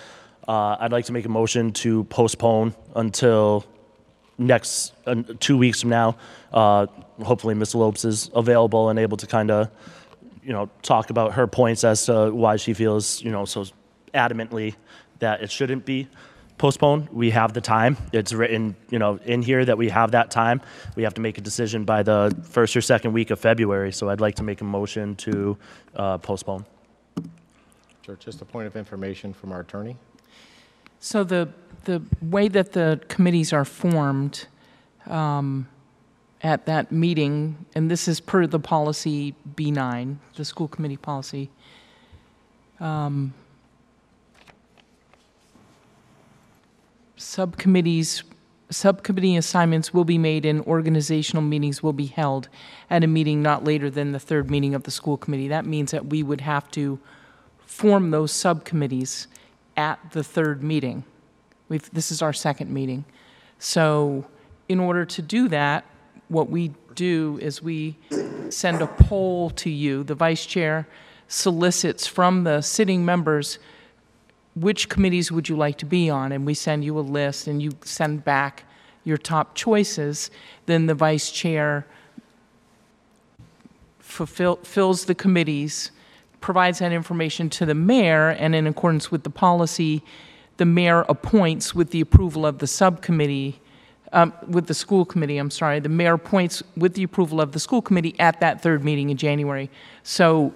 uh, 0.47 0.77
I'd 0.79 0.93
like 0.93 1.07
to 1.07 1.13
make 1.13 1.25
a 1.25 1.31
motion 1.31 1.73
to 1.73 2.05
postpone 2.05 2.75
until 2.95 3.65
next 4.39 4.93
uh, 5.07 5.23
two 5.41 5.57
weeks 5.57 5.81
from 5.81 5.91
now. 5.91 6.17
Uh, 6.53 6.87
hopefully, 7.25 7.55
Ms. 7.55 7.75
Lopes 7.75 8.05
is 8.05 8.31
available 8.35 8.91
and 8.91 8.99
able 8.99 9.17
to 9.17 9.27
kind 9.27 9.51
of 9.51 9.71
you 10.43 10.53
know, 10.53 10.71
talk 10.83 11.11
about 11.11 11.33
her 11.33 11.47
points 11.47 11.83
as 11.83 12.07
to 12.07 12.31
why 12.31 12.57
she 12.57 12.75
feels, 12.75 13.23
you 13.23 13.33
know, 13.33 13.45
so 13.45 13.65
adamantly 14.15 14.77
that 15.19 15.43
it 15.43 15.51
shouldn't 15.51 15.85
be 15.85 16.09
postponed. 16.59 17.09
We 17.09 17.31
have 17.31 17.53
the 17.53 17.61
time. 17.61 17.97
It's 18.13 18.33
written, 18.33 18.77
you 18.91 18.99
know, 18.99 19.19
in 19.25 19.43
here 19.43 19.65
that 19.65 19.77
we 19.77 19.89
have 19.89 20.13
that 20.13 20.31
time. 20.31 20.61
We 20.95 21.03
have 21.03 21.15
to 21.15 21.21
make 21.21 21.39
a 21.39 21.41
decision 21.41 21.85
by 21.85 22.03
the 22.03 22.37
first 22.45 22.77
or 22.77 22.81
second 22.81 23.13
week 23.13 23.31
of 23.31 23.41
February. 23.41 23.93
So 23.93 24.09
I'd 24.09 24.21
like 24.21 24.37
to 24.37 24.43
make 24.43 24.61
a 24.61 24.65
motion 24.65 25.17
to 25.17 25.59
uh, 25.97 26.19
postpone. 26.19 26.65
Sure, 28.07 28.15
just 28.15 28.41
a 28.41 28.45
point 28.45 28.69
of 28.69 28.77
information 28.77 29.33
from 29.33 29.51
our 29.51 29.59
attorney. 29.59 29.97
So 31.01 31.25
the, 31.25 31.49
the 31.87 32.01
way 32.23 32.47
that 32.47 32.71
the 32.71 33.01
committees 33.09 33.53
are 33.53 33.65
formed 33.65 34.47
um, 35.07 35.67
at 36.41 36.67
that 36.67 36.93
meeting, 36.93 37.67
and 37.75 37.91
this 37.91 38.07
is 38.07 38.21
per 38.21 38.47
the 38.47 38.61
policy 38.61 39.35
B9, 39.57 40.19
the 40.37 40.45
school 40.45 40.69
committee 40.69 40.97
policy, 40.97 41.51
um, 42.79 43.35
subcommittees, 47.17 48.23
subcommittee 48.71 49.37
assignments 49.37 49.93
will 49.93 50.05
be 50.05 50.17
made 50.17 50.47
and 50.47 50.61
organizational 50.61 51.43
meetings 51.43 51.83
will 51.83 51.93
be 51.93 52.07
held 52.07 52.49
at 52.89 53.03
a 53.03 53.09
meeting 53.09 53.43
not 53.43 53.65
later 53.65 53.91
than 53.91 54.13
the 54.13 54.21
third 54.21 54.49
meeting 54.49 54.77
of 54.77 54.85
the 54.85 54.93
school 54.93 55.17
committee. 55.17 55.49
That 55.49 55.67
means 55.67 55.91
that 55.91 56.07
we 56.07 56.23
would 56.23 56.43
have 56.43 56.71
to 56.71 57.01
form 57.67 58.11
those 58.11 58.33
subcommittees 58.33 59.27
at 59.77 59.99
the 60.13 60.25
third 60.25 60.63
meeting. 60.63 61.05
We've, 61.69 61.91
this 61.93 62.11
is 62.11 62.23
our 62.23 62.33
second 62.33 62.73
meeting. 62.73 63.05
So 63.59 64.25
in 64.69 64.81
order 64.81 65.05
to 65.05 65.21
do 65.21 65.49
that, 65.49 65.85
what 66.29 66.49
we 66.49 66.73
do 66.95 67.39
is 67.43 67.63
we 67.63 67.97
send 68.49 68.81
a 68.81 68.87
poll 68.87 69.51
to 69.51 69.69
you. 69.69 70.03
The 70.03 70.15
vice 70.15 70.47
chair 70.47 70.89
solicits 71.29 72.07
from 72.07 72.45
the 72.45 72.63
sitting 72.63 73.05
members, 73.05 73.59
which 74.55 74.89
committees 74.89 75.31
would 75.31 75.49
you 75.49 75.57
like 75.57 75.77
to 75.79 75.87
be 75.87 76.09
on? 76.09 76.33
And 76.33 76.47
we 76.47 76.55
send 76.55 76.85
you 76.85 76.99
a 76.99 77.01
list 77.01 77.47
and 77.47 77.63
you 77.63 77.73
send 77.85 78.25
back 78.25 78.65
your 79.05 79.17
top 79.17 79.55
choices. 79.55 80.31
Then 80.67 80.87
the 80.87 80.95
vice 80.95 81.31
chair 81.31 81.87
fulfill, 83.99 84.57
fills 84.57 85.05
the 85.05 85.15
committees, 85.15 85.91
provides 86.41 86.79
that 86.79 86.93
information 86.93 87.51
to 87.51 87.67
the 87.67 87.75
mayor, 87.75 88.31
and 88.31 88.55
in 88.55 88.67
accordance 88.67 89.11
with 89.11 89.25
the 89.25 89.31
policy, 89.31 90.03
the 90.57 90.65
mayor 90.65 91.03
appoints 91.09 91.75
with 91.75 91.91
the 91.91 92.01
approval 92.01 92.47
of 92.47 92.59
the 92.59 92.67
subcommittee, 92.67 93.61
um, 94.13 94.33
with 94.47 94.67
the 94.67 94.75
school 94.75 95.05
committee, 95.05 95.39
I'm 95.39 95.51
sorry, 95.51 95.81
the 95.81 95.89
mayor 95.89 96.15
appoints 96.15 96.63
with 96.77 96.95
the 96.95 97.03
approval 97.03 97.41
of 97.41 97.53
the 97.53 97.61
school 97.61 97.83
committee 97.83 98.19
at 98.19 98.41
that 98.41 98.63
third 98.63 98.85
meeting 98.85 99.11
in 99.11 99.17
January. 99.17 99.71
So 100.03 100.55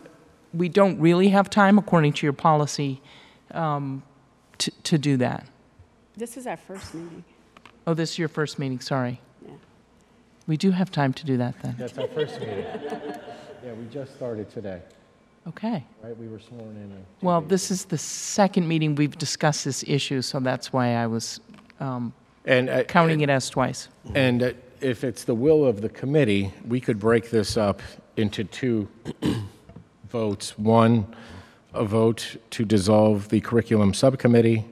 we 0.54 0.68
don't 0.68 0.98
really 0.98 1.28
have 1.28 1.50
time, 1.50 1.78
according 1.78 2.12
to 2.14 2.26
your 2.26 2.32
policy, 2.32 3.00
um, 3.50 4.02
to, 4.58 4.70
to 4.84 4.98
do 4.98 5.16
that. 5.18 5.46
This 6.16 6.36
is 6.36 6.46
our 6.46 6.56
first 6.56 6.94
meeting. 6.94 7.24
Oh, 7.86 7.94
this 7.94 8.12
is 8.12 8.18
your 8.18 8.28
first 8.28 8.58
meeting, 8.58 8.80
sorry. 8.80 9.20
Yeah. 9.44 9.52
We 10.46 10.56
do 10.56 10.70
have 10.70 10.90
time 10.90 11.12
to 11.14 11.26
do 11.26 11.36
that 11.38 11.60
then. 11.62 11.76
That's 11.78 11.98
our 11.98 12.08
first 12.08 12.40
meeting. 12.40 12.64
Yeah, 13.62 13.74
we 13.74 13.84
just 13.92 14.14
started 14.16 14.48
today, 14.48 14.80
Okay. 15.48 15.84
right? 16.02 16.16
We 16.16 16.28
were 16.28 16.38
sworn 16.38 16.76
in. 16.76 16.92
uh, 16.92 16.96
two 16.96 17.26
Well, 17.26 17.40
days 17.40 17.50
this 17.50 17.70
is 17.70 17.84
the 17.86 17.98
second 17.98 18.68
meeting 18.68 18.94
we've 18.94 19.16
discussed 19.16 19.64
this 19.64 19.82
issue, 19.86 20.22
so 20.22 20.38
that's 20.40 20.72
why 20.72 20.94
I 20.94 21.06
was 21.06 21.40
um, 21.80 22.12
And, 22.44 22.68
uh, 22.68 22.84
counting 22.84 23.22
it 23.22 23.30
as 23.30 23.48
twice. 23.48 23.88
And 24.14 24.42
uh, 24.42 24.52
if 24.80 25.02
it's 25.02 25.24
the 25.24 25.34
will 25.34 25.64
of 25.64 25.80
the 25.80 25.88
committee, 25.88 26.52
we 26.66 26.80
could 26.80 26.98
break 27.00 27.30
this 27.30 27.56
up 27.56 27.80
into 28.16 28.44
two 28.44 28.88
votes. 30.10 30.58
One, 30.58 31.06
a 31.72 31.84
vote 31.84 32.36
to 32.50 32.64
dissolve 32.64 33.28
the 33.30 33.40
curriculum 33.40 33.94
subcommittee. 33.94 34.66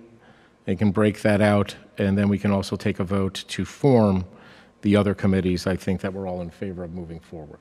They 0.66 0.76
can 0.76 0.90
break 0.90 1.22
that 1.22 1.40
out, 1.40 1.76
and 1.96 2.18
then 2.18 2.28
we 2.28 2.38
can 2.38 2.50
also 2.50 2.76
take 2.76 3.00
a 3.00 3.04
vote 3.04 3.44
to 3.48 3.64
form 3.64 4.26
the 4.82 4.96
other 4.96 5.14
committees, 5.14 5.66
I 5.66 5.76
think, 5.76 6.02
that 6.02 6.12
we're 6.12 6.28
all 6.28 6.42
in 6.42 6.50
favor 6.50 6.84
of 6.84 6.92
moving 6.92 7.20
forward. 7.20 7.58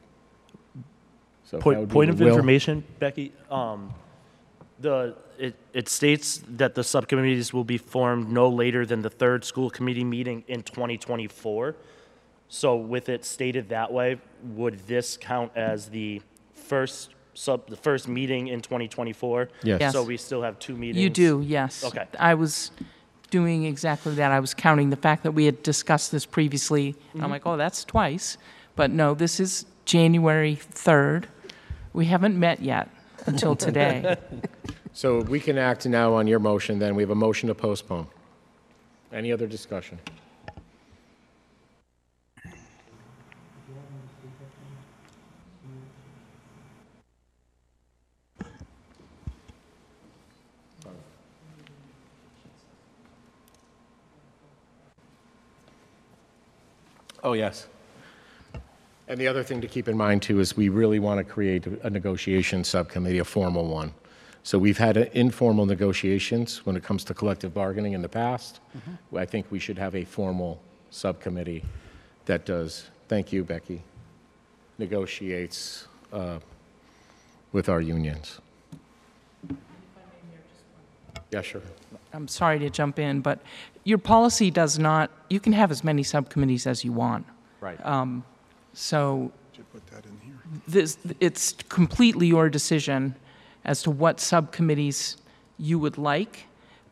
So 1.49 1.59
Point, 1.59 1.79
would 1.79 1.89
be 1.89 1.93
point 1.93 2.07
the 2.09 2.13
of 2.13 2.19
will- 2.19 2.27
information, 2.27 2.83
Becky. 2.99 3.31
Um, 3.49 3.93
the 4.79 5.15
it, 5.39 5.55
it 5.73 5.87
states 5.87 6.41
that 6.57 6.75
the 6.75 6.83
subcommittees 6.83 7.53
will 7.53 7.63
be 7.63 7.77
formed 7.77 8.29
no 8.29 8.49
later 8.49 8.85
than 8.85 9.01
the 9.01 9.09
third 9.09 9.45
school 9.45 9.69
committee 9.69 10.03
meeting 10.03 10.43
in 10.47 10.61
2024. 10.61 11.75
So 12.49 12.75
with 12.75 13.07
it 13.07 13.23
stated 13.23 13.69
that 13.69 13.91
way, 13.93 14.19
would 14.43 14.79
this 14.87 15.15
count 15.15 15.51
as 15.55 15.89
the 15.89 16.21
first 16.53 17.11
sub 17.33 17.69
the 17.69 17.77
first 17.77 18.09
meeting 18.09 18.49
in 18.49 18.61
2024? 18.61 19.49
Yes. 19.63 19.79
Yes. 19.79 19.93
So 19.93 20.03
we 20.03 20.17
still 20.17 20.41
have 20.41 20.59
two 20.59 20.75
meetings. 20.75 21.01
You 21.01 21.09
do, 21.09 21.41
yes. 21.45 21.83
Okay. 21.83 22.05
I 22.19 22.33
was 22.33 22.71
doing 23.29 23.63
exactly 23.63 24.15
that. 24.15 24.31
I 24.31 24.39
was 24.41 24.53
counting 24.53 24.89
the 24.89 24.95
fact 24.97 25.23
that 25.23 25.31
we 25.31 25.45
had 25.45 25.63
discussed 25.63 26.11
this 26.11 26.25
previously. 26.25 26.95
And 27.13 27.23
I'm 27.23 27.29
like, 27.29 27.45
oh, 27.45 27.55
that's 27.57 27.85
twice. 27.85 28.37
But 28.75 28.91
no, 28.91 29.13
this 29.13 29.39
is 29.39 29.65
January 29.85 30.57
3rd. 30.73 31.25
We 31.97 32.05
haven't 32.05 32.39
met 32.39 32.61
yet 32.61 32.89
until 33.25 33.55
today. 33.67 34.17
So 34.93 35.21
we 35.21 35.39
can 35.39 35.57
act 35.57 35.87
now 35.87 36.13
on 36.13 36.27
your 36.27 36.37
motion, 36.37 36.77
then. 36.77 36.93
We 36.93 37.01
have 37.01 37.09
a 37.09 37.15
motion 37.15 37.47
to 37.47 37.55
postpone. 37.55 38.05
Any 39.11 39.31
other 39.31 39.47
discussion? 39.47 39.97
Oh, 57.23 57.33
yes. 57.33 57.65
And 59.07 59.19
the 59.19 59.27
other 59.27 59.43
thing 59.43 59.61
to 59.61 59.67
keep 59.67 59.87
in 59.87 59.95
mind, 59.95 60.21
too, 60.21 60.39
is 60.39 60.57
we 60.57 60.69
really 60.69 60.99
want 60.99 61.17
to 61.19 61.23
create 61.23 61.65
a 61.65 61.89
negotiation 61.89 62.63
subcommittee, 62.63 63.19
a 63.19 63.23
formal 63.23 63.67
one. 63.67 63.93
So 64.43 64.57
we've 64.57 64.77
had 64.77 64.97
uh, 64.97 65.05
informal 65.13 65.65
negotiations 65.65 66.65
when 66.65 66.75
it 66.75 66.83
comes 66.83 67.03
to 67.05 67.13
collective 67.13 67.53
bargaining 67.53 67.93
in 67.93 68.01
the 68.01 68.09
past. 68.09 68.59
I 69.15 69.25
think 69.25 69.45
we 69.49 69.59
should 69.59 69.77
have 69.77 69.95
a 69.95 70.03
formal 70.05 70.61
subcommittee 70.89 71.63
that 72.25 72.45
does, 72.45 72.87
thank 73.07 73.33
you, 73.33 73.43
Becky, 73.43 73.81
negotiates 74.77 75.87
uh, 76.13 76.39
with 77.51 77.69
our 77.69 77.81
unions. 77.81 78.39
Yeah, 81.31 81.41
sure. 81.41 81.61
I'm 82.13 82.27
sorry 82.27 82.59
to 82.59 82.69
jump 82.69 82.99
in, 82.99 83.21
but 83.21 83.41
your 83.83 83.97
policy 83.97 84.49
does 84.49 84.79
not, 84.79 85.11
you 85.29 85.39
can 85.39 85.53
have 85.53 85.71
as 85.71 85.83
many 85.83 86.03
subcommittees 86.03 86.67
as 86.67 86.85
you 86.85 86.93
want. 86.93 87.25
Right. 87.59 87.85
Um, 87.85 88.23
So 88.77 89.31
put 89.73 89.87
that 89.87 90.05
in 90.05 90.19
here. 90.23 90.35
this, 90.67 90.99
it's 91.19 91.53
completely 91.67 92.27
your 92.27 92.47
decision 92.47 93.15
as 93.65 93.81
to 93.83 93.91
what 93.91 94.19
subcommittees 94.19 95.17
you 95.57 95.79
would 95.79 95.97
like, 95.97 96.45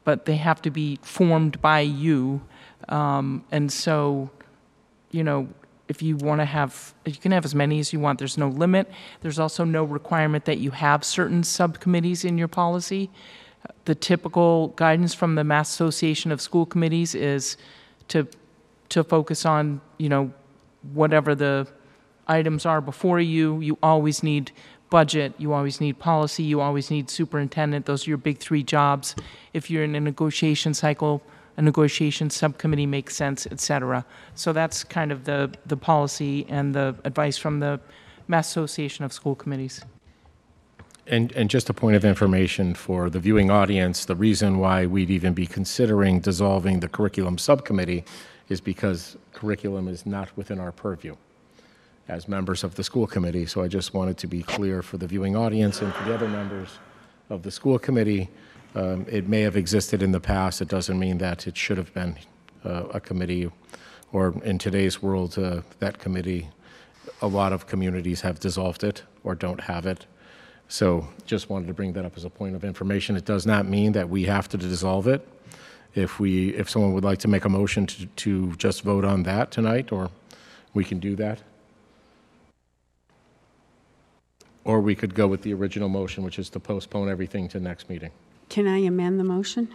but 0.03 0.25
they 0.25 0.35
have 0.35 0.63
to 0.63 0.71
be 0.71 0.97
formed 1.03 1.61
by 1.61 1.81
you. 1.81 2.41
Um, 2.89 3.45
And 3.51 3.71
so, 3.71 4.31
you 5.11 5.23
know, 5.23 5.47
if 5.87 6.01
you 6.01 6.17
want 6.17 6.41
to 6.41 6.45
have, 6.45 6.95
you 7.05 7.13
can 7.13 7.31
have 7.31 7.45
as 7.45 7.53
many 7.53 7.79
as 7.79 7.93
you 7.93 7.99
want. 7.99 8.17
There's 8.17 8.37
no 8.37 8.49
limit. 8.49 8.91
There's 9.21 9.37
also 9.37 9.63
no 9.63 9.83
requirement 9.83 10.45
that 10.45 10.57
you 10.57 10.71
have 10.71 11.03
certain 11.03 11.43
subcommittees 11.43 12.25
in 12.25 12.39
your 12.39 12.47
policy. 12.47 13.11
The 13.85 13.93
typical 13.93 14.69
guidance 14.69 15.13
from 15.13 15.35
the 15.35 15.43
Mass 15.43 15.69
Association 15.69 16.31
of 16.31 16.41
School 16.41 16.65
Committees 16.65 17.13
is 17.13 17.57
to, 18.07 18.27
to 18.89 19.03
focus 19.03 19.45
on, 19.45 19.81
you 19.99 20.09
know, 20.09 20.33
whatever 20.93 21.35
the 21.35 21.67
items 22.27 22.65
are 22.65 22.81
before 22.81 23.19
you. 23.19 23.59
You 23.61 23.77
always 23.81 24.23
need 24.23 24.51
budget, 24.89 25.33
you 25.37 25.51
always 25.51 25.81
need 25.81 25.99
policy, 25.99 26.43
you 26.43 26.61
always 26.61 26.91
need 26.91 27.09
superintendent. 27.09 27.85
Those 27.85 28.07
are 28.07 28.11
your 28.11 28.17
big 28.17 28.37
three 28.37 28.63
jobs. 28.63 29.15
If 29.53 29.69
you're 29.69 29.83
in 29.83 29.95
a 29.95 29.99
negotiation 29.99 30.73
cycle, 30.73 31.21
a 31.57 31.61
negotiation 31.61 32.29
subcommittee 32.29 32.85
makes 32.85 33.15
sense, 33.15 33.47
et 33.49 33.59
cetera. 33.59 34.05
So 34.35 34.53
that's 34.53 34.83
kind 34.83 35.11
of 35.11 35.23
the, 35.23 35.51
the 35.65 35.77
policy 35.77 36.45
and 36.49 36.75
the 36.75 36.95
advice 37.03 37.37
from 37.37 37.59
the 37.61 37.79
Mass 38.27 38.49
Association 38.49 39.05
of 39.05 39.13
School 39.13 39.35
Committees. 39.35 39.81
And, 41.07 41.31
and 41.33 41.49
just 41.49 41.69
a 41.69 41.73
point 41.73 41.95
of 41.95 42.03
information 42.03 42.73
for 42.73 43.09
the 43.09 43.19
viewing 43.19 43.51
audience, 43.51 44.05
the 44.05 44.15
reason 44.15 44.57
why 44.57 44.85
we'd 44.85 45.11
even 45.11 45.33
be 45.33 45.45
considering 45.45 46.19
dissolving 46.19 46.79
the 46.79 46.87
curriculum 46.87 47.37
subcommittee 47.37 48.03
is 48.49 48.59
because 48.59 49.15
curriculum 49.35 49.87
is 49.87 50.05
not 50.05 50.35
within 50.37 50.59
our 50.59 50.71
purview 50.71 51.15
as 52.07 52.27
members 52.27 52.63
of 52.63 52.75
the 52.75 52.83
school 52.83 53.07
committee. 53.07 53.45
So 53.45 53.61
I 53.61 53.67
just 53.67 53.93
wanted 53.93 54.17
to 54.19 54.27
be 54.27 54.41
clear 54.41 54.81
for 54.81 54.97
the 54.97 55.07
viewing 55.07 55.35
audience 55.35 55.81
and 55.81 55.93
for 55.93 56.03
the 56.05 56.13
other 56.13 56.27
members 56.27 56.69
of 57.29 57.41
the 57.43 57.51
school 57.51 57.77
committee. 57.77 58.29
Um, 58.75 59.05
It 59.09 59.27
may 59.27 59.41
have 59.41 59.57
existed 59.57 60.01
in 60.01 60.11
the 60.11 60.19
past. 60.19 60.61
It 60.61 60.67
doesn't 60.67 60.97
mean 60.97 61.17
that 61.17 61.47
it 61.47 61.57
should 61.57 61.77
have 61.77 61.93
been 61.93 62.15
uh, 62.63 62.97
a 62.97 62.99
committee, 62.99 63.51
or 64.11 64.33
in 64.43 64.57
today's 64.57 65.01
world, 65.01 65.37
uh, 65.37 65.61
that 65.79 65.99
committee, 65.99 66.47
a 67.21 67.27
lot 67.27 67.53
of 67.53 67.65
communities 67.67 68.21
have 68.21 68.39
dissolved 68.39 68.83
it 68.83 69.03
or 69.23 69.35
don't 69.35 69.61
have 69.61 69.85
it. 69.85 70.05
So 70.67 71.07
just 71.25 71.49
wanted 71.49 71.67
to 71.67 71.73
bring 71.73 71.93
that 71.93 72.05
up 72.05 72.17
as 72.17 72.25
a 72.25 72.29
point 72.29 72.55
of 72.55 72.63
information. 72.63 73.15
It 73.15 73.25
does 73.25 73.45
not 73.45 73.65
mean 73.65 73.91
that 73.93 74.09
we 74.09 74.25
have 74.25 74.47
to 74.49 74.57
dissolve 74.57 75.07
it. 75.07 75.21
If 75.95 76.19
we, 76.19 76.49
if 76.55 76.69
someone 76.69 76.91
would 76.93 77.05
like 77.05 77.19
to 77.19 77.27
make 77.29 77.45
a 77.45 77.49
motion 77.49 77.87
to, 77.87 78.05
to 78.05 78.55
just 78.57 78.81
vote 78.83 79.05
on 79.05 79.23
that 79.23 79.49
tonight, 79.51 79.91
or 79.93 80.11
we 80.73 80.83
can 80.83 80.99
do 80.99 81.15
that. 81.15 81.41
Or 84.65 84.81
we 84.81 84.93
could 84.95 85.15
go 85.15 85.27
with 85.27 85.43
the 85.43 85.53
original 85.53 85.87
motion, 85.89 86.23
which 86.23 86.37
is 86.37 86.49
to 86.49 86.59
postpone 86.59 87.07
everything 87.09 87.47
to 87.49 87.59
next 87.59 87.89
meeting. 87.89 88.11
Can 88.49 88.67
I 88.67 88.79
amend 88.79 89.19
the 89.19 89.23
motion? 89.23 89.69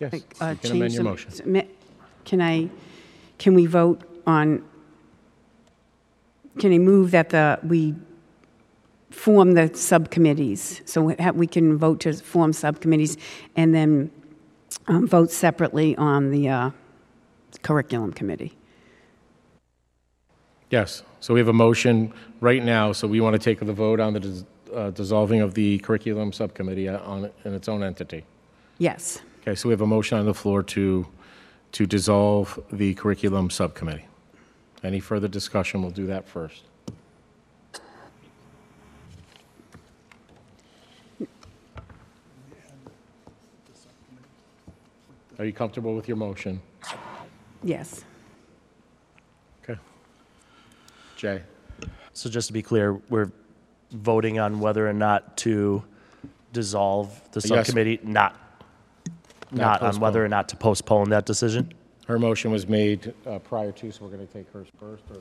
Yes, 0.00 0.12
Like, 0.12 0.22
you 0.40 0.46
uh, 0.46 0.54
can 0.56 0.70
amend 0.72 0.82
change 0.82 0.94
your 0.94 1.04
the- 1.04 1.10
motion. 1.10 1.30
submit- 1.30 1.70
Can 2.24 2.40
I, 2.40 2.68
can 3.38 3.54
we 3.54 3.66
vote 3.66 4.00
on, 4.26 4.64
can 6.58 6.72
I 6.72 6.78
move 6.78 7.10
that 7.12 7.30
the, 7.30 7.60
we 7.62 7.94
form 9.10 9.52
the 9.54 9.70
subcommittees? 9.74 10.80
So 10.84 11.02
we 11.02 11.14
ha- 11.14 11.30
we 11.32 11.46
can 11.46 11.76
vote 11.78 12.00
to 12.00 12.12
form 12.14 12.52
subcommittees 12.52 13.16
and 13.56 13.74
then 13.74 14.10
um, 14.86 15.06
vote 15.06 15.30
separately 15.30 15.96
on 15.96 16.30
the 16.30 16.48
uh, 16.48 16.70
curriculum 17.62 18.12
committee? 18.12 18.52
Yes, 20.70 21.02
so 21.20 21.34
we 21.34 21.40
have 21.40 21.48
a 21.48 21.52
motion 21.52 22.12
right 22.40 22.64
now, 22.64 22.92
so 22.92 23.06
we 23.06 23.20
want 23.20 23.34
to 23.34 23.38
take 23.38 23.60
the 23.60 23.72
vote 23.72 24.00
on 24.00 24.14
the 24.14 24.20
dis- 24.20 24.44
uh, 24.74 24.90
dissolving 24.90 25.42
of 25.42 25.52
the 25.54 25.78
curriculum 25.80 26.32
subcommittee 26.32 26.88
uh, 26.88 26.98
on, 27.00 27.30
in 27.44 27.54
its 27.54 27.68
own 27.68 27.82
entity. 27.82 28.24
Yes. 28.78 29.20
Okay, 29.42 29.54
so 29.54 29.68
we 29.68 29.72
have 29.72 29.82
a 29.82 29.86
motion 29.86 30.18
on 30.18 30.24
the 30.24 30.34
floor 30.34 30.62
to, 30.62 31.06
to 31.72 31.86
dissolve 31.86 32.58
the 32.72 32.94
curriculum 32.94 33.50
subcommittee. 33.50 34.06
Any 34.82 34.98
further 34.98 35.28
discussion? 35.28 35.82
We'll 35.82 35.90
do 35.90 36.06
that 36.06 36.26
first. 36.26 36.62
Are 45.38 45.44
you 45.44 45.52
comfortable 45.52 45.94
with 45.94 46.08
your 46.08 46.16
motion? 46.16 46.60
Yes. 47.62 48.04
Okay. 49.62 49.78
Jay? 51.16 51.42
So 52.12 52.28
just 52.28 52.46
to 52.48 52.52
be 52.52 52.62
clear, 52.62 52.94
we're 53.08 53.30
voting 53.92 54.38
on 54.38 54.60
whether 54.60 54.88
or 54.88 54.92
not 54.92 55.36
to 55.38 55.82
dissolve 56.52 57.20
the 57.32 57.40
Yes. 57.40 57.48
subcommittee, 57.48 58.00
not, 58.02 58.36
not 59.50 59.82
on 59.82 59.98
whether 60.00 60.24
or 60.24 60.28
not 60.28 60.48
to 60.50 60.56
postpone 60.56 61.10
that 61.10 61.24
decision? 61.24 61.72
Her 62.06 62.18
motion 62.18 62.50
was 62.50 62.68
made 62.68 63.14
uh, 63.26 63.38
prior 63.38 63.72
to, 63.72 63.90
so 63.92 64.04
we're 64.04 64.10
going 64.10 64.26
to 64.26 64.32
take 64.32 64.52
hers 64.52 64.66
first, 64.78 65.04
or? 65.10 65.18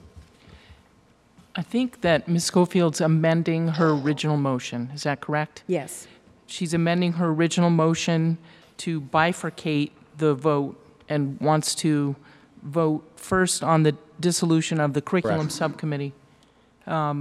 I 1.55 1.61
think 1.61 2.01
that 2.01 2.27
Ms. 2.27 2.45
Schofield's 2.45 3.01
amending 3.01 3.69
her 3.69 3.91
original 3.91 4.37
motion. 4.37 4.89
Is 4.93 5.03
that 5.03 5.21
correct? 5.21 5.63
Yes. 5.67 6.07
She's 6.47 6.73
amending 6.73 7.13
her 7.13 7.27
original 7.27 7.69
motion 7.69 8.37
to 8.77 8.99
bifurcate 8.99 9.91
the 10.21 10.33
vote 10.33 10.75
and 11.09 11.39
wants 11.41 11.75
to 11.75 12.15
vote 12.63 13.03
first 13.17 13.63
on 13.63 13.83
the 13.83 13.93
dissolution 14.19 14.79
of 14.79 14.93
the 14.93 15.01
curriculum 15.01 15.39
Correct. 15.39 15.51
subcommittee. 15.51 16.13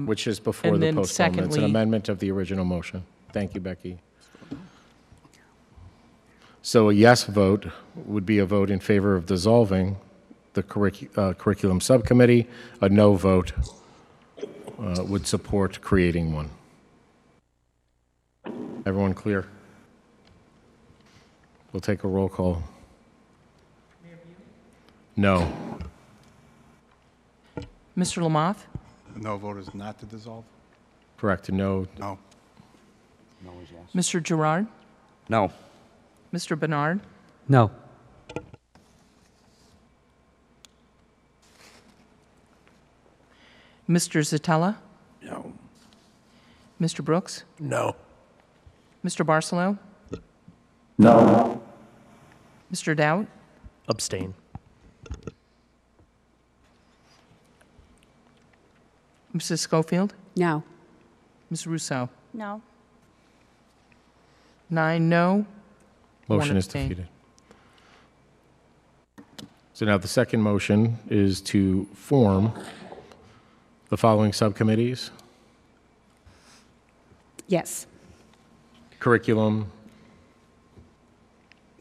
Which 0.06 0.26
is 0.26 0.38
before 0.38 0.74
And 0.74 0.82
the 0.82 0.86
then 0.86 0.94
postponement. 0.96 1.38
It's 1.48 1.56
an 1.56 1.60
secondly- 1.62 1.70
amendment 1.70 2.08
of 2.08 2.18
the 2.18 2.30
original 2.30 2.64
motion. 2.64 3.02
Thank 3.32 3.54
you, 3.54 3.60
Becky. 3.60 3.98
So 6.62 6.90
a 6.90 6.92
yes 6.92 7.24
vote 7.24 7.66
would 7.96 8.26
be 8.26 8.38
a 8.38 8.44
vote 8.46 8.70
in 8.70 8.80
favor 8.80 9.16
of 9.16 9.24
dissolving 9.26 9.96
the 10.52 10.62
curric- 10.62 11.10
uh, 11.16 11.32
curriculum 11.34 11.80
subcommittee. 11.80 12.46
A 12.82 12.88
no 12.88 13.14
vote 13.14 13.52
uh, 14.78 15.02
would 15.08 15.26
support 15.26 15.80
creating 15.80 16.34
one. 16.34 16.50
Everyone 18.84 19.14
clear? 19.14 19.46
We'll 21.72 21.80
take 21.80 22.04
a 22.04 22.08
roll 22.08 22.28
call. 22.28 22.62
No. 25.20 25.46
Mr. 27.94 28.22
Lamothe? 28.22 28.56
No 29.16 29.36
vote 29.36 29.58
is 29.58 29.74
not 29.74 29.98
to 29.98 30.06
dissolve? 30.06 30.46
Correct, 31.18 31.52
no. 31.52 31.86
No. 31.98 32.18
No 33.44 33.50
is 33.62 33.68
yes. 33.70 33.90
Mr. 33.94 34.22
Gerard? 34.22 34.66
No. 35.28 35.52
Mr. 36.32 36.58
Bernard? 36.58 37.00
No. 37.50 37.70
Mr. 43.86 44.22
Zatella? 44.24 44.76
No. 45.20 45.52
Mr. 46.80 47.04
Brooks? 47.04 47.44
No. 47.58 47.94
Mr. 49.04 49.26
Barcelo? 49.26 49.78
No. 50.96 51.60
Mr. 52.72 52.96
Dowd? 52.96 53.26
Abstain. 53.86 54.32
Mrs. 59.34 59.58
Schofield? 59.60 60.14
No. 60.36 60.62
Ms. 61.50 61.66
Russo? 61.66 62.08
No. 62.32 62.60
Nine 64.68 65.08
no. 65.08 65.46
One 66.26 66.38
Motion 66.38 66.56
is 66.56 66.66
abstain. 66.66 66.88
defeated. 66.88 67.08
So 69.74 69.86
now 69.86 69.98
the 69.98 70.08
second 70.08 70.42
motion 70.42 70.98
is 71.08 71.40
to 71.42 71.86
form 71.94 72.52
the 73.88 73.96
following 73.96 74.32
subcommittees. 74.32 75.10
Yes. 77.48 77.86
Curriculum, 79.00 79.66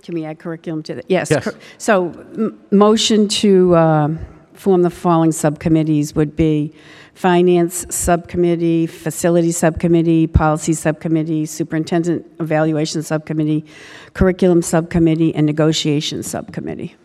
Can 0.02 0.16
we 0.16 0.24
add 0.26 0.40
curriculum 0.40 0.82
to 0.84 0.96
that? 0.96 1.06
yes. 1.10 1.30
Yes. 1.30 1.48
So, 1.78 2.08
m- 2.08 2.60
motion 2.72 3.28
to 3.28 3.76
um, 3.76 4.20
form 4.60 4.82
the 4.82 4.90
following 4.90 5.32
subcommittees 5.32 6.14
would 6.14 6.36
be 6.36 6.74
Finance 7.14 7.86
Subcommittee, 7.90 8.88
Facility 8.88 9.54
Subcommittee, 9.54 10.28
Policy 10.28 10.74
Subcommittee, 10.74 11.46
Superintendent 11.46 12.26
Evaluation 12.42 13.02
Subcommittee, 13.02 13.66
Curriculum 14.14 14.62
Subcommittee, 14.62 15.34
and 15.34 15.46
Negotiation 15.46 16.24
Subcommittee. 16.24 16.96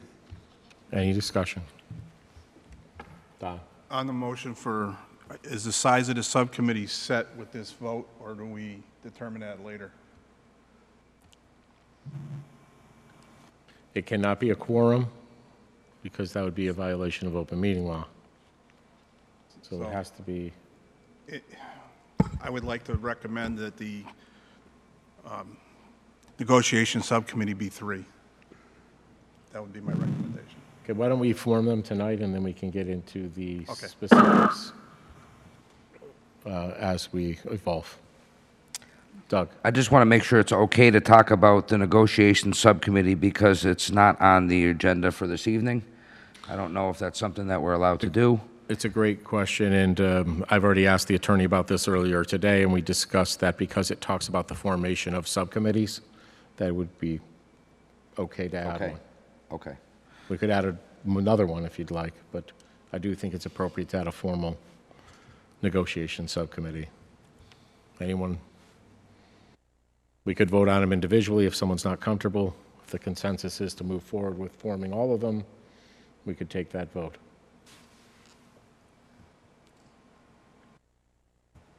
any 0.92 1.12
discussion? 1.12 1.62
Don? 3.38 3.60
On 3.88 4.08
the 4.08 4.12
motion 4.12 4.54
for, 4.54 4.96
is 5.44 5.62
the 5.62 5.72
size 5.72 6.08
of 6.08 6.16
the 6.16 6.24
subcommittee 6.24 6.88
set 6.88 7.34
with 7.36 7.52
this 7.52 7.70
vote, 7.70 8.08
or 8.18 8.34
do 8.34 8.44
we 8.46 8.82
determine 9.04 9.40
that 9.42 9.64
later? 9.64 9.92
It 13.94 14.06
cannot 14.06 14.40
be 14.40 14.50
a 14.50 14.56
quorum 14.56 15.08
because 16.04 16.34
that 16.34 16.44
would 16.44 16.54
be 16.54 16.68
a 16.68 16.72
violation 16.72 17.26
of 17.26 17.34
open 17.34 17.58
meeting 17.58 17.86
law. 17.86 18.06
So 19.62 19.82
it 19.82 19.90
has 19.90 20.10
to 20.10 20.22
be, 20.22 20.52
I 22.42 22.50
would 22.50 22.62
like 22.62 22.84
to 22.84 22.94
recommend 22.94 23.58
that 23.58 23.78
the 23.78 24.04
um, 25.26 25.56
negotiation 26.38 27.00
subcommittee 27.00 27.54
be 27.54 27.70
three. 27.70 28.04
That 29.52 29.62
would 29.62 29.72
be 29.72 29.80
my 29.80 29.92
recommendation. 29.92 30.60
Okay, 30.84 30.92
why 30.92 31.08
don't 31.08 31.20
we 31.20 31.32
form 31.32 31.64
them 31.64 31.82
tonight, 31.82 32.20
and 32.20 32.34
then 32.34 32.42
we 32.42 32.52
can 32.52 32.70
get 32.70 32.86
into 32.86 33.30
the 33.30 33.60
Okay. 33.70 33.86
specifics 33.86 34.72
uh, 36.44 36.74
as 36.78 37.10
we 37.14 37.38
evolve. 37.46 37.96
Doug? 39.30 39.48
I 39.64 39.70
just 39.70 39.90
want 39.90 40.02
to 40.02 40.06
make 40.06 40.22
sure 40.22 40.38
it's 40.38 40.52
okay 40.52 40.90
to 40.90 41.00
talk 41.00 41.30
about 41.30 41.68
the 41.68 41.78
negotiation 41.78 42.52
subcommittee 42.52 43.14
because 43.14 43.64
it's 43.64 43.90
not 43.90 44.20
on 44.20 44.48
the 44.48 44.66
agenda 44.68 45.10
for 45.10 45.26
this 45.26 45.48
evening. 45.48 45.82
I 46.48 46.56
don't 46.56 46.72
know 46.72 46.90
if 46.90 46.98
that's 46.98 47.18
something 47.18 47.46
that 47.48 47.60
we're 47.62 47.72
allowed 47.74 48.00
to 48.00 48.10
do. 48.10 48.40
It's 48.68 48.84
a 48.84 48.88
great 48.88 49.24
question, 49.24 49.72
and 49.72 50.00
um, 50.00 50.44
I've 50.48 50.64
already 50.64 50.86
asked 50.86 51.08
the 51.08 51.14
attorney 51.14 51.44
about 51.44 51.66
this 51.68 51.86
earlier 51.86 52.24
today, 52.24 52.62
and 52.62 52.72
we 52.72 52.80
discussed 52.80 53.40
that 53.40 53.58
because 53.58 53.90
it 53.90 54.00
talks 54.00 54.28
about 54.28 54.48
the 54.48 54.54
formation 54.54 55.14
of 55.14 55.28
subcommittees, 55.28 56.00
that 56.56 56.68
it 56.68 56.72
would 56.74 56.98
be 56.98 57.20
okay 58.18 58.48
to 58.48 58.56
add 58.56 58.76
Okay. 58.76 58.90
one. 58.90 59.00
Okay. 59.52 59.76
We 60.30 60.38
could 60.38 60.48
add 60.50 60.64
a- 60.64 60.78
another 61.04 61.46
one 61.46 61.64
if 61.66 61.78
you'd 61.78 61.90
like, 61.90 62.14
but 62.32 62.52
I 62.92 62.98
do 62.98 63.14
think 63.14 63.34
it's 63.34 63.44
appropriate 63.46 63.90
to 63.90 63.98
add 63.98 64.06
a 64.06 64.12
formal 64.12 64.56
negotiation 65.62 66.26
subcommittee. 66.26 66.88
Anyone? 68.00 68.38
We 70.24 70.34
could 70.34 70.48
vote 70.50 70.68
on 70.68 70.80
them 70.80 70.92
individually 70.92 71.44
if 71.44 71.54
someone's 71.54 71.84
not 71.84 72.00
comfortable. 72.00 72.56
If 72.84 72.90
the 72.90 72.98
consensus 72.98 73.60
is 73.60 73.74
to 73.74 73.84
move 73.84 74.02
forward 74.02 74.38
with 74.38 74.52
forming 74.52 74.92
all 74.92 75.12
of 75.14 75.20
them, 75.20 75.44
we 76.24 76.34
could 76.34 76.50
take 76.50 76.70
that 76.70 76.92
vote. 76.92 77.16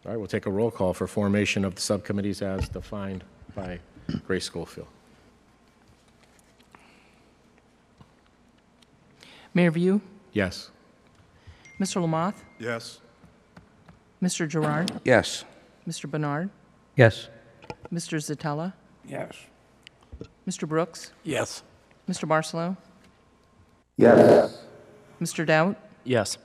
All 0.05 0.11
right, 0.11 0.17
we'll 0.17 0.27
take 0.27 0.45
a 0.45 0.51
roll 0.51 0.69
call 0.69 0.93
for 0.93 1.07
formation 1.07 1.65
of 1.65 1.73
the 1.75 1.81
subcommittees 1.81 2.41
as 2.41 2.69
defined 2.69 3.23
by 3.55 3.79
Grace 4.27 4.45
Schofield. 4.45 4.87
Mayor 9.53 9.71
Vieau, 9.71 10.01
Yes. 10.33 10.69
Mr. 11.79 12.01
Lamothe, 12.01 12.35
Yes? 12.59 12.99
Mr. 14.21 14.47
Gerard, 14.47 14.91
Yes. 15.03 15.43
Mr. 15.87 16.09
Bernard, 16.09 16.49
Yes. 16.95 17.29
Mr. 17.91 18.17
Zatella, 18.19 18.73
Yes. 19.05 19.35
Mr. 20.47 20.67
Brooks, 20.67 21.13
Yes. 21.23 21.63
Mr. 22.07 22.27
Barcelo, 22.27 22.77
Yes. 23.97 24.61
Mr. 25.21 25.45
Dowd, 25.45 25.75
Yes. 26.03 26.37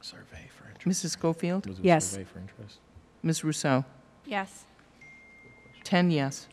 Survey 0.00 0.48
for 0.56 0.68
interest. 0.68 1.04
Mrs. 1.04 1.10
Schofield, 1.10 1.66
Was 1.66 1.78
it 1.78 1.84
Yes. 1.84 2.06
survey 2.10 2.24
for 2.24 2.38
interest? 2.38 2.78
Ms. 3.22 3.44
Russo. 3.44 3.84
Yes. 4.24 4.64
10 5.84 6.10
yes. 6.10 6.48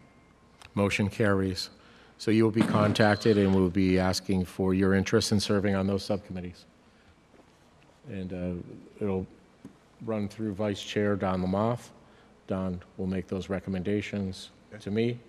Motion 0.73 1.09
carries. 1.09 1.69
So 2.17 2.31
you 2.31 2.43
will 2.43 2.51
be 2.51 2.61
contacted, 2.61 3.38
and 3.38 3.53
we'll 3.53 3.69
be 3.69 3.99
asking 3.99 4.45
for 4.45 4.73
your 4.73 4.93
interest 4.93 5.31
in 5.31 5.39
serving 5.39 5.75
on 5.75 5.86
those 5.86 6.03
subcommittees. 6.03 6.65
And 8.09 8.33
uh, 8.33 9.03
it'll 9.03 9.27
run 10.05 10.27
through 10.29 10.53
Vice 10.53 10.81
Chair 10.81 11.15
Don 11.15 11.41
Lamothe. 11.41 11.89
Don 12.47 12.81
will 12.97 13.07
make 13.07 13.27
those 13.27 13.49
recommendations 13.49 14.49
to 14.79 14.91
me, 14.91 15.19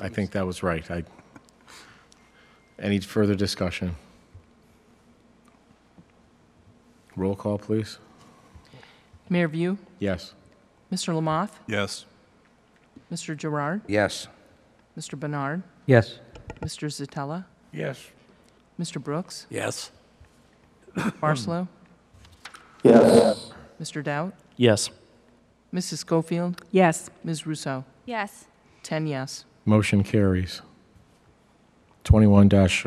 I 0.00 0.08
think 0.08 0.30
that 0.30 0.46
was 0.46 0.62
right. 0.62 0.90
I- 0.90 1.04
Any 2.78 3.00
further 3.00 3.34
discussion? 3.34 3.96
Roll 7.16 7.36
call, 7.36 7.58
please. 7.58 7.98
Mayor 9.28 9.48
Vieau, 9.48 9.76
Yes. 9.98 10.32
Mr. 10.90 11.12
Lamothe, 11.12 11.50
Yes. 11.66 12.06
Mr. 13.12 13.36
Gerard, 13.36 13.82
Yes. 13.86 14.28
Mr. 14.98 15.18
Bernard, 15.20 15.62
Yes. 15.86 16.18
Mr. 16.62 16.88
Zatella, 16.88 17.44
Yes. 17.70 18.08
Mr. 18.80 19.02
Brooks, 19.02 19.46
Yes. 19.50 19.90
Barcelo, 20.96 21.68
Yes. 22.82 23.52
Mr. 23.80 24.02
Dowd, 24.02 24.32
Yes. 24.56 24.88
Mrs. 25.74 25.98
Schofield, 25.98 26.62
Yes. 26.70 27.10
Ms. 27.22 27.46
Russo. 27.46 27.84
Yes. 28.06 28.46
10 28.82 29.06
yes. 29.06 29.44
Motion 29.66 30.02
carries. 30.02 30.62
21 32.04 32.48
dash, 32.48 32.86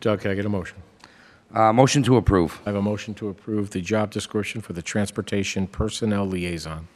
Doug, 0.00 0.20
can 0.20 0.30
I 0.30 0.34
get 0.34 0.44
a 0.46 0.48
motion? 0.48 0.76
Uh, 1.54 1.72
motion 1.72 2.02
to 2.02 2.16
approve. 2.16 2.60
I 2.66 2.70
have 2.70 2.76
a 2.76 2.82
motion 2.82 3.14
to 3.14 3.28
approve 3.28 3.70
the 3.70 3.80
job 3.80 4.10
description 4.10 4.60
for 4.60 4.72
the 4.72 4.82
Transportation 4.82 5.66
Personnel 5.66 6.26
Liaison. 6.26 6.88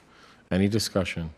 Any 0.51 0.69
discussion? 0.69 1.31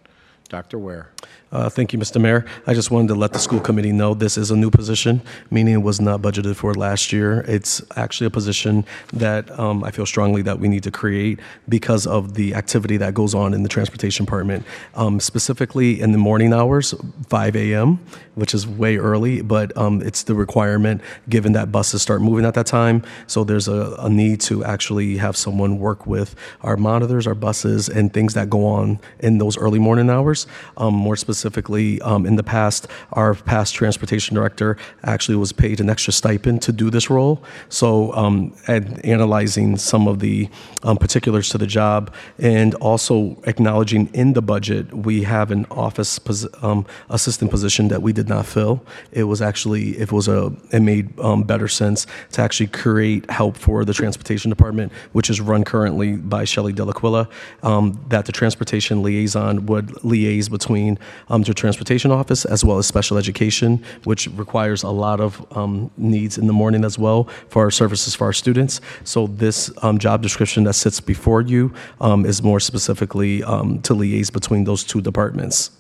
Dr. 0.49 0.78
Ware? 0.78 1.11
Uh, 1.53 1.68
Thank 1.68 1.93
you, 1.93 1.99
Mr. 1.99 2.18
Mayor. 2.18 2.47
I 2.66 2.72
just 2.72 2.90
wanted 2.90 3.09
to 3.09 3.14
let 3.14 3.34
the 3.34 3.38
school 3.38 3.61
committee 3.61 3.93
know 3.93 4.14
this 4.14 4.38
is 4.38 4.51
a 4.51 4.57
new 4.57 4.70
position, 4.70 5.20
meaning 5.51 5.74
it 5.74 5.82
was 5.82 6.01
not 6.01 6.22
budgeted 6.22 6.57
for 6.57 6.72
last 6.72 7.12
year. 7.12 7.45
It's 7.47 7.82
actually 7.95 8.28
a 8.28 8.30
position 8.30 8.86
that 9.12 9.51
um, 9.59 9.84
I 9.84 9.90
feel 9.90 10.07
strongly 10.07 10.40
that 10.43 10.59
we 10.59 10.68
need 10.68 10.82
to 10.84 10.90
create 10.90 11.40
because 11.68 12.07
of 12.07 12.34
the 12.34 12.55
activity 12.55 12.97
that 12.97 13.12
goes 13.12 13.34
on 13.34 13.53
in 13.53 13.62
the 13.62 13.68
transportation 13.68 14.24
department, 14.24 14.64
um, 14.95 15.20
specifically 15.20 16.01
in 16.01 16.12
the 16.12 16.18
morning 16.18 16.55
hours, 16.55 16.95
5 17.28 17.57
a.m., 17.57 18.01
which 18.34 18.55
is 18.55 18.66
way 18.66 18.97
early, 18.97 19.43
but 19.43 19.76
um, 19.76 20.01
it's 20.01 20.22
the 20.22 20.34
requirement 20.34 21.03
given 21.28 21.53
that 21.53 21.70
buses 21.70 22.01
start 22.01 22.22
moving 22.22 22.47
at 22.47 22.55
that 22.55 22.66
time. 22.66 23.03
So 23.26 23.45
there's 23.45 23.68
a, 23.68 23.95
a 23.99 24.09
need 24.09 24.40
to 24.43 24.64
actually 24.64 25.18
have 25.18 25.36
someone 25.36 25.78
work 25.78 26.07
with 26.07 26.34
our 26.62 26.78
monitors, 26.78 27.26
our 27.26 27.34
buses, 27.34 27.90
and 27.90 28.11
things 28.11 28.32
that 28.32 28.49
go 28.49 28.64
on 28.64 29.01
in 29.20 29.36
those 29.36 29.59
early 29.59 29.78
morning 29.78 30.09
hours. 30.09 30.32
Um, 30.76 30.95
more 30.95 31.16
specifically, 31.16 32.01
um, 32.03 32.26
in 32.26 32.37
the 32.37 32.43
past, 32.43 32.87
our 33.12 33.35
past 33.35 33.74
transportation 33.74 34.35
director 34.35 34.76
actually 35.05 35.37
was 35.37 35.53
paid 35.53 35.80
an 35.80 35.91
extra 35.91 36.12
stipend 36.12 36.62
to 36.62 36.72
do 36.72 36.91
this 36.91 37.11
role. 37.11 37.43
So, 37.68 38.12
um, 38.14 38.55
and 38.66 39.05
analyzing 39.05 39.76
some 39.76 40.09
of 40.09 40.20
the 40.20 40.49
um, 40.83 40.97
particulars 40.97 41.49
to 41.51 41.59
the 41.59 41.66
job, 41.66 42.14
and 42.39 42.74
also 42.76 43.41
acknowledging 43.45 44.09
in 44.14 44.33
the 44.33 44.43
budget 44.43 44.93
we 44.93 45.22
have 45.24 45.51
an 45.51 45.66
office 45.70 46.18
pos- 46.18 46.47
um, 46.62 46.87
assistant 47.11 47.51
position 47.51 47.89
that 47.89 48.03
we 48.03 48.12
did 48.12 48.28
not 48.28 48.47
fill. 48.47 48.85
It 49.12 49.24
was 49.24 49.43
actually 49.43 49.99
it 49.99 50.12
was 50.12 50.28
a 50.28 50.53
it 50.72 50.80
made 50.80 51.18
um, 51.20 51.43
better 51.43 51.68
sense 51.68 52.07
to 52.33 52.43
actually 52.43 52.68
create 52.68 53.30
help 53.30 53.57
for 53.57 53.85
the 53.85 53.93
transportation 53.93 54.51
department, 54.51 54.93
which 55.12 55.30
is 55.30 55.41
run 55.41 55.64
currently 55.64 56.16
by 56.16 56.45
Shelley 56.45 56.72
Delaquila. 56.72 57.28
Um, 57.62 58.01
that 58.09 58.26
the 58.26 58.33
transportation 58.33 59.03
liaison 59.03 59.66
would 59.66 59.89
liaise 60.03 60.22
between 60.49 60.99
um, 61.29 61.43
the 61.43 61.55
transportation 61.55 62.11
office 62.11 62.45
as 62.45 62.64
well 62.64 62.79
as 62.79 62.87
special 62.87 63.16
education, 63.18 63.83
which 64.05 64.29
requires 64.29 64.83
a 64.83 64.91
lot 64.91 65.20
of 65.20 65.45
um, 65.57 65.91
needs 65.97 66.39
in 66.39 66.47
the 66.47 66.53
morning 66.53 66.85
as 66.85 66.99
well 66.99 67.25
for 67.49 67.62
our 67.62 67.70
services 67.70 68.14
for 68.14 68.25
our 68.25 68.33
students. 68.33 68.81
So 69.05 69.27
this 69.27 69.70
um, 69.83 69.99
job 69.99 70.23
description 70.23 70.64
that 70.64 70.75
sits 70.75 71.01
before 71.01 71.43
you 71.43 71.73
um, 72.01 72.25
is 72.27 72.43
more 72.43 72.61
specifically 72.61 73.43
um, 73.45 73.81
to 73.83 73.95
liaise 73.95 74.33
between 74.33 74.64
those 74.64 74.85
two 74.85 75.01
departments. 75.01 75.70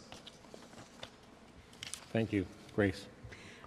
Thank 2.12 2.32
you. 2.32 2.46
Grace? 2.74 3.06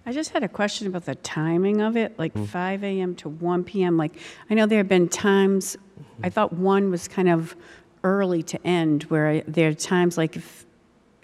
I 0.04 0.12
just 0.12 0.30
had 0.30 0.44
a 0.44 0.48
question 0.48 0.86
about 0.86 1.04
the 1.04 1.16
timing 1.16 1.80
of 1.80 1.96
it, 1.96 2.16
like 2.18 2.32
5 2.36 2.84
AM 2.84 3.14
to 3.16 3.28
1 3.28 3.64
PM. 3.64 3.96
Like, 3.96 4.12
I 4.48 4.54
know 4.54 4.66
there 4.66 4.78
have 4.78 4.88
been 4.88 5.08
times, 5.08 5.76
I 6.22 6.30
thought 6.30 6.52
1 6.52 6.90
was 6.90 7.08
kind 7.08 7.28
of 7.28 7.56
early 8.04 8.42
to 8.44 8.66
end, 8.66 9.02
where 9.04 9.28
I- 9.28 9.44
there 9.48 9.70
are 9.70 9.74
times 9.74 10.16
like 10.16 10.36
if 10.36 10.65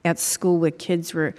at 0.05 0.19
school 0.19 0.59
where 0.59 0.71
kids 0.71 1.15
were, 1.15 1.35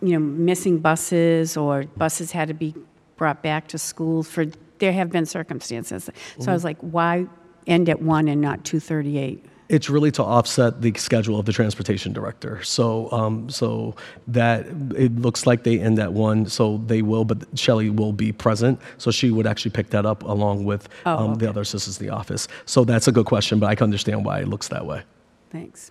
you 0.00 0.12
know, 0.12 0.18
missing 0.18 0.78
buses 0.78 1.56
or 1.56 1.84
buses 1.96 2.32
had 2.32 2.48
to 2.48 2.54
be 2.54 2.74
brought 3.16 3.42
back 3.42 3.68
to 3.68 3.78
school 3.78 4.22
for, 4.22 4.46
there 4.78 4.92
have 4.92 5.10
been 5.10 5.26
circumstances. 5.26 6.08
So 6.38 6.50
I 6.50 6.54
was 6.54 6.64
like, 6.64 6.78
why 6.80 7.26
end 7.66 7.88
at 7.88 8.00
1 8.00 8.28
and 8.28 8.40
not 8.40 8.64
2:38? 8.64 9.40
It's 9.68 9.90
really 9.90 10.10
to 10.12 10.24
offset 10.24 10.80
the 10.80 10.94
schedule 10.94 11.38
of 11.38 11.44
the 11.44 11.52
transportation 11.52 12.14
director. 12.14 12.62
So, 12.62 13.12
um, 13.12 13.50
so 13.50 13.94
that 14.28 14.66
it 14.96 15.14
looks 15.16 15.46
like 15.46 15.64
they 15.64 15.78
end 15.78 15.98
at 15.98 16.14
one, 16.14 16.46
so 16.46 16.78
they 16.86 17.02
will, 17.02 17.26
but 17.26 17.44
Shelly 17.54 17.90
will 17.90 18.14
be 18.14 18.32
present, 18.32 18.80
so 18.96 19.10
she 19.10 19.30
would 19.30 19.46
actually 19.46 19.72
pick 19.72 19.90
that 19.90 20.06
up 20.06 20.22
along 20.22 20.64
with 20.64 20.88
Oh, 21.04 21.18
um, 21.18 21.34
the 21.34 21.46
other 21.50 21.60
assistants 21.60 22.00
in 22.00 22.06
the 22.06 22.14
office. 22.14 22.48
So 22.64 22.86
that's 22.86 23.08
a 23.08 23.12
good 23.12 23.26
question, 23.26 23.58
but 23.58 23.66
I 23.66 23.74
can 23.74 23.84
understand 23.84 24.24
why 24.24 24.40
it 24.40 24.48
looks 24.48 24.68
that 24.68 24.86
way. 24.86 25.02
Thanks. 25.50 25.90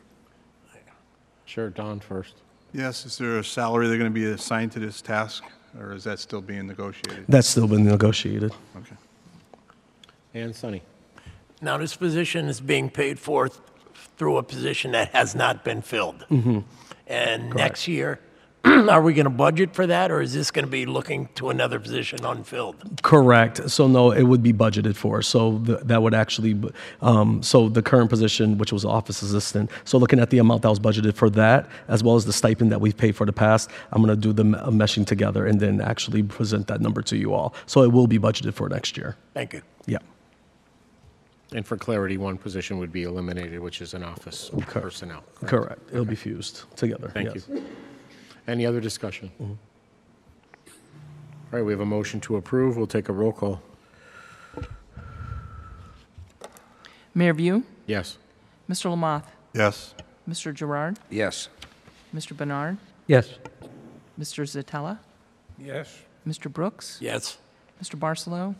Sure, 1.47 1.69
Don 1.69 2.01
first. 2.01 2.35
Yes, 2.73 3.05
is 3.05 3.17
there 3.17 3.39
a 3.39 3.43
salary 3.43 3.87
they're 3.87 3.97
going 3.97 4.11
to 4.11 4.13
be 4.13 4.25
assigned 4.25 4.73
to 4.73 4.79
this 4.79 5.01
task, 5.01 5.45
or 5.79 5.93
is 5.93 6.03
that 6.03 6.19
still 6.19 6.41
being 6.41 6.67
negotiated? 6.67 7.23
That's 7.29 7.47
still 7.47 7.67
been 7.67 7.85
negotiated. 7.85 8.51
Okay. 8.75 8.95
And 10.33 10.53
Sunny? 10.53 10.83
Now, 11.61 11.77
this 11.77 11.95
position 11.95 12.49
is 12.49 12.59
being 12.59 12.89
paid 12.89 13.17
for 13.17 13.47
th- 13.47 13.61
through 14.17 14.37
a 14.37 14.43
position 14.43 14.91
that 14.91 15.09
has 15.13 15.35
not 15.35 15.63
been 15.63 15.81
filled. 15.81 16.25
Mm-hmm. 16.29 16.59
And 17.07 17.53
next 17.55 17.87
year, 17.87 18.19
are 18.89 19.01
we 19.01 19.13
going 19.13 19.25
to 19.25 19.29
budget 19.29 19.73
for 19.73 19.87
that, 19.87 20.11
or 20.11 20.21
is 20.21 20.33
this 20.33 20.51
going 20.51 20.65
to 20.65 20.71
be 20.71 20.85
looking 20.85 21.29
to 21.35 21.49
another 21.49 21.79
position 21.79 22.23
unfilled? 22.25 22.75
Correct. 23.01 23.69
So 23.69 23.87
no, 23.87 24.11
it 24.11 24.23
would 24.23 24.43
be 24.43 24.53
budgeted 24.53 24.95
for. 24.95 25.21
So 25.21 25.59
th- 25.59 25.79
that 25.83 26.01
would 26.01 26.13
actually, 26.13 26.59
um, 27.01 27.41
so 27.43 27.69
the 27.69 27.81
current 27.81 28.09
position, 28.09 28.57
which 28.57 28.73
was 28.73 28.83
office 28.83 29.21
assistant. 29.21 29.69
So 29.85 29.97
looking 29.97 30.19
at 30.19 30.29
the 30.29 30.39
amount 30.39 30.63
that 30.63 30.69
was 30.69 30.79
budgeted 30.79 31.15
for 31.15 31.29
that, 31.31 31.69
as 31.87 32.03
well 32.03 32.15
as 32.15 32.25
the 32.25 32.33
stipend 32.33 32.71
that 32.71 32.81
we've 32.81 32.97
paid 32.97 33.15
for 33.15 33.25
the 33.25 33.33
past, 33.33 33.69
I'm 33.91 34.03
going 34.03 34.15
to 34.15 34.21
do 34.21 34.33
the 34.33 34.43
m- 34.43 34.77
meshing 34.77 35.05
together 35.05 35.45
and 35.45 35.59
then 35.59 35.79
actually 35.81 36.23
present 36.23 36.67
that 36.67 36.81
number 36.81 37.01
to 37.03 37.17
you 37.17 37.33
all. 37.33 37.53
So 37.67 37.83
it 37.83 37.91
will 37.91 38.07
be 38.07 38.19
budgeted 38.19 38.53
for 38.53 38.67
next 38.69 38.97
year. 38.97 39.15
Thank 39.33 39.53
you. 39.53 39.61
Yeah. 39.85 39.99
And 41.53 41.65
for 41.65 41.77
clarity, 41.77 42.17
one 42.17 42.37
position 42.37 42.77
would 42.79 42.91
be 42.91 43.03
eliminated, 43.03 43.59
which 43.61 43.81
is 43.81 43.93
an 43.93 44.03
office 44.03 44.51
personnel. 44.67 45.23
Correct. 45.45 45.81
It'll 45.91 46.03
be 46.03 46.15
fused 46.15 46.63
together. 46.75 47.09
Thank 47.13 47.35
yes. 47.35 47.47
you. 47.47 47.63
Any 48.47 48.65
other 48.65 48.79
discussion? 48.79 49.31
All 49.39 49.57
right, 51.51 51.61
we 51.63 51.71
have 51.73 51.81
a 51.81 51.85
motion 51.85 52.19
to 52.21 52.37
approve. 52.37 52.77
We'll 52.77 52.87
take 52.87 53.09
a 53.09 53.13
roll 53.13 53.33
call. 53.33 53.61
Mayor 57.13 57.33
Vieau, 57.33 57.63
Yes. 57.87 58.17
Mr. 58.69 58.91
Lamothe, 58.91 59.23
Yes. 59.53 59.95
Mr. 60.29 60.53
Gerard, 60.53 60.99
Yes. 61.09 61.49
Mr. 62.13 62.37
Bernard, 62.37 62.77
Yes. 63.07 63.37
Mr. 64.19 64.43
Zatella, 64.45 64.99
Yes. 65.57 65.99
Mr. 66.27 66.51
Brooks, 66.51 66.99
Yes. 67.01 67.37
Mr. 67.81 67.97
Barcelo, 67.97 68.55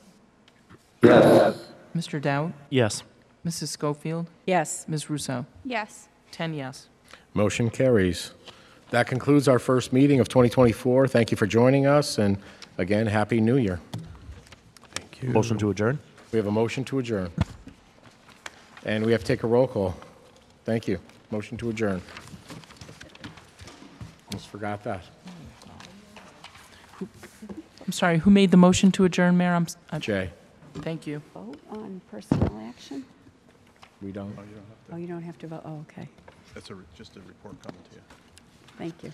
Yes. 1.04 1.68
Mr. 1.96 2.20
Dowd, 2.22 2.54
Yes. 2.72 3.04
Mrs. 3.46 3.68
Schofield, 3.68 4.28
Yes. 4.48 4.86
Ms. 4.88 5.10
Russo. 5.10 5.46
Yes. 5.64 6.08
10 6.32 6.54
yes. 6.56 6.88
Motion 7.36 7.70
carries. 7.70 8.32
That 8.92 9.08
concludes 9.08 9.48
our 9.48 9.60
first 9.60 9.92
meeting 9.92 10.20
of 10.20 10.30
2024. 10.30 11.08
Thank 11.08 11.32
you 11.32 11.38
for 11.38 11.46
joining 11.46 11.86
us, 11.86 12.18
and 12.18 12.38
again, 12.78 13.06
Happy 13.08 13.42
New 13.42 13.58
Year. 13.58 13.80
Thank 14.96 15.22
you. 15.22 15.30
Motion 15.30 15.58
to 15.58 15.70
adjourn? 15.72 16.00
We 16.32 16.38
have 16.38 16.48
a 16.48 16.52
motion 16.52 16.84
to 16.86 17.00
adjourn. 17.00 17.32
And 18.86 19.06
we 19.06 19.12
have 19.12 19.22
to 19.22 19.28
take 19.28 19.44
a 19.44 19.48
roll 19.48 19.68
call. 19.68 19.96
Thank 20.64 20.88
you. 20.88 21.00
Motion 21.32 21.58
to 21.58 21.70
adjourn. 21.70 22.02
Almost 24.32 24.48
forgot 24.50 24.84
that. 24.86 25.04
I'm 27.86 27.92
sorry, 27.94 28.18
who 28.20 28.30
made 28.30 28.52
the 28.52 28.58
motion 28.58 28.92
to 28.94 29.06
adjourn, 29.06 29.38
Mayor? 29.38 29.54
I'm, 29.54 29.64
s- 29.64 29.78
I- 29.92 30.00
Jay, 30.00 30.30
thank 30.76 31.08
you. 31.08 31.22
Vote 31.34 31.58
on 31.72 32.02
personal 32.12 32.62
action? 32.68 33.06
we 34.02 34.12
don't? 34.12 34.38
Oh, 34.92 34.96
you 34.98 35.08
don't 35.08 35.22
have 35.24 35.38
to 35.40 35.48
vote, 35.48 35.62
oh, 35.66 35.84
okay. 35.90 36.08
That's 36.54 36.70
a, 36.70 36.76
re- 36.76 36.84
just 36.98 37.16
a 37.16 37.20
report 37.22 37.62
coming 37.64 37.80
to 37.90 37.96
you. 37.96 37.97
Thank 38.78 39.04
you. 39.04 39.12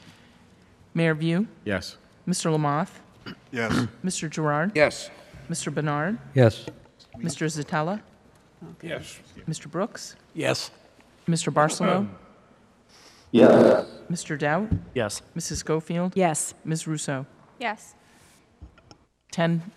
Mayor 0.94 1.16
Vieau, 1.16 1.48
Yes. 1.66 1.98
Mr. 2.28 2.52
Lamothe, 2.52 2.90
Yes. 3.52 3.88
Mr. 4.04 4.30
Gerard, 4.30 4.72
Yes. 4.76 5.10
Mr. 5.50 5.74
Bernard, 5.74 6.18
Yes. 6.34 6.66
Mr. 7.18 7.48
Zatella, 7.48 8.02
Yes. 8.82 9.20
Mr. 9.48 9.70
Brooks, 9.70 10.16
Yes. 10.34 10.72
Mr. 11.28 11.52
Barcelo, 11.54 12.08
Yes. 13.32 13.86
Mr. 14.12 14.38
Dowd, 14.38 14.80
Yes. 14.94 15.22
Mrs. 15.36 15.58
Schofield, 15.58 16.14
Yes. 16.16 16.54
Ms. 16.66 16.88
Russo. 16.88 17.26
Yes. 17.60 17.96
10, 19.32 19.72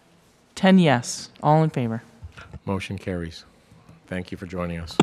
10 0.54 0.78
yes, 0.78 1.30
all 1.42 1.62
in 1.62 1.70
favor. 1.70 2.02
Motion 2.66 2.98
carries. 2.98 3.44
Thank 4.06 4.30
you 4.30 4.36
for 4.36 4.46
joining 4.46 4.78
us. 4.80 4.96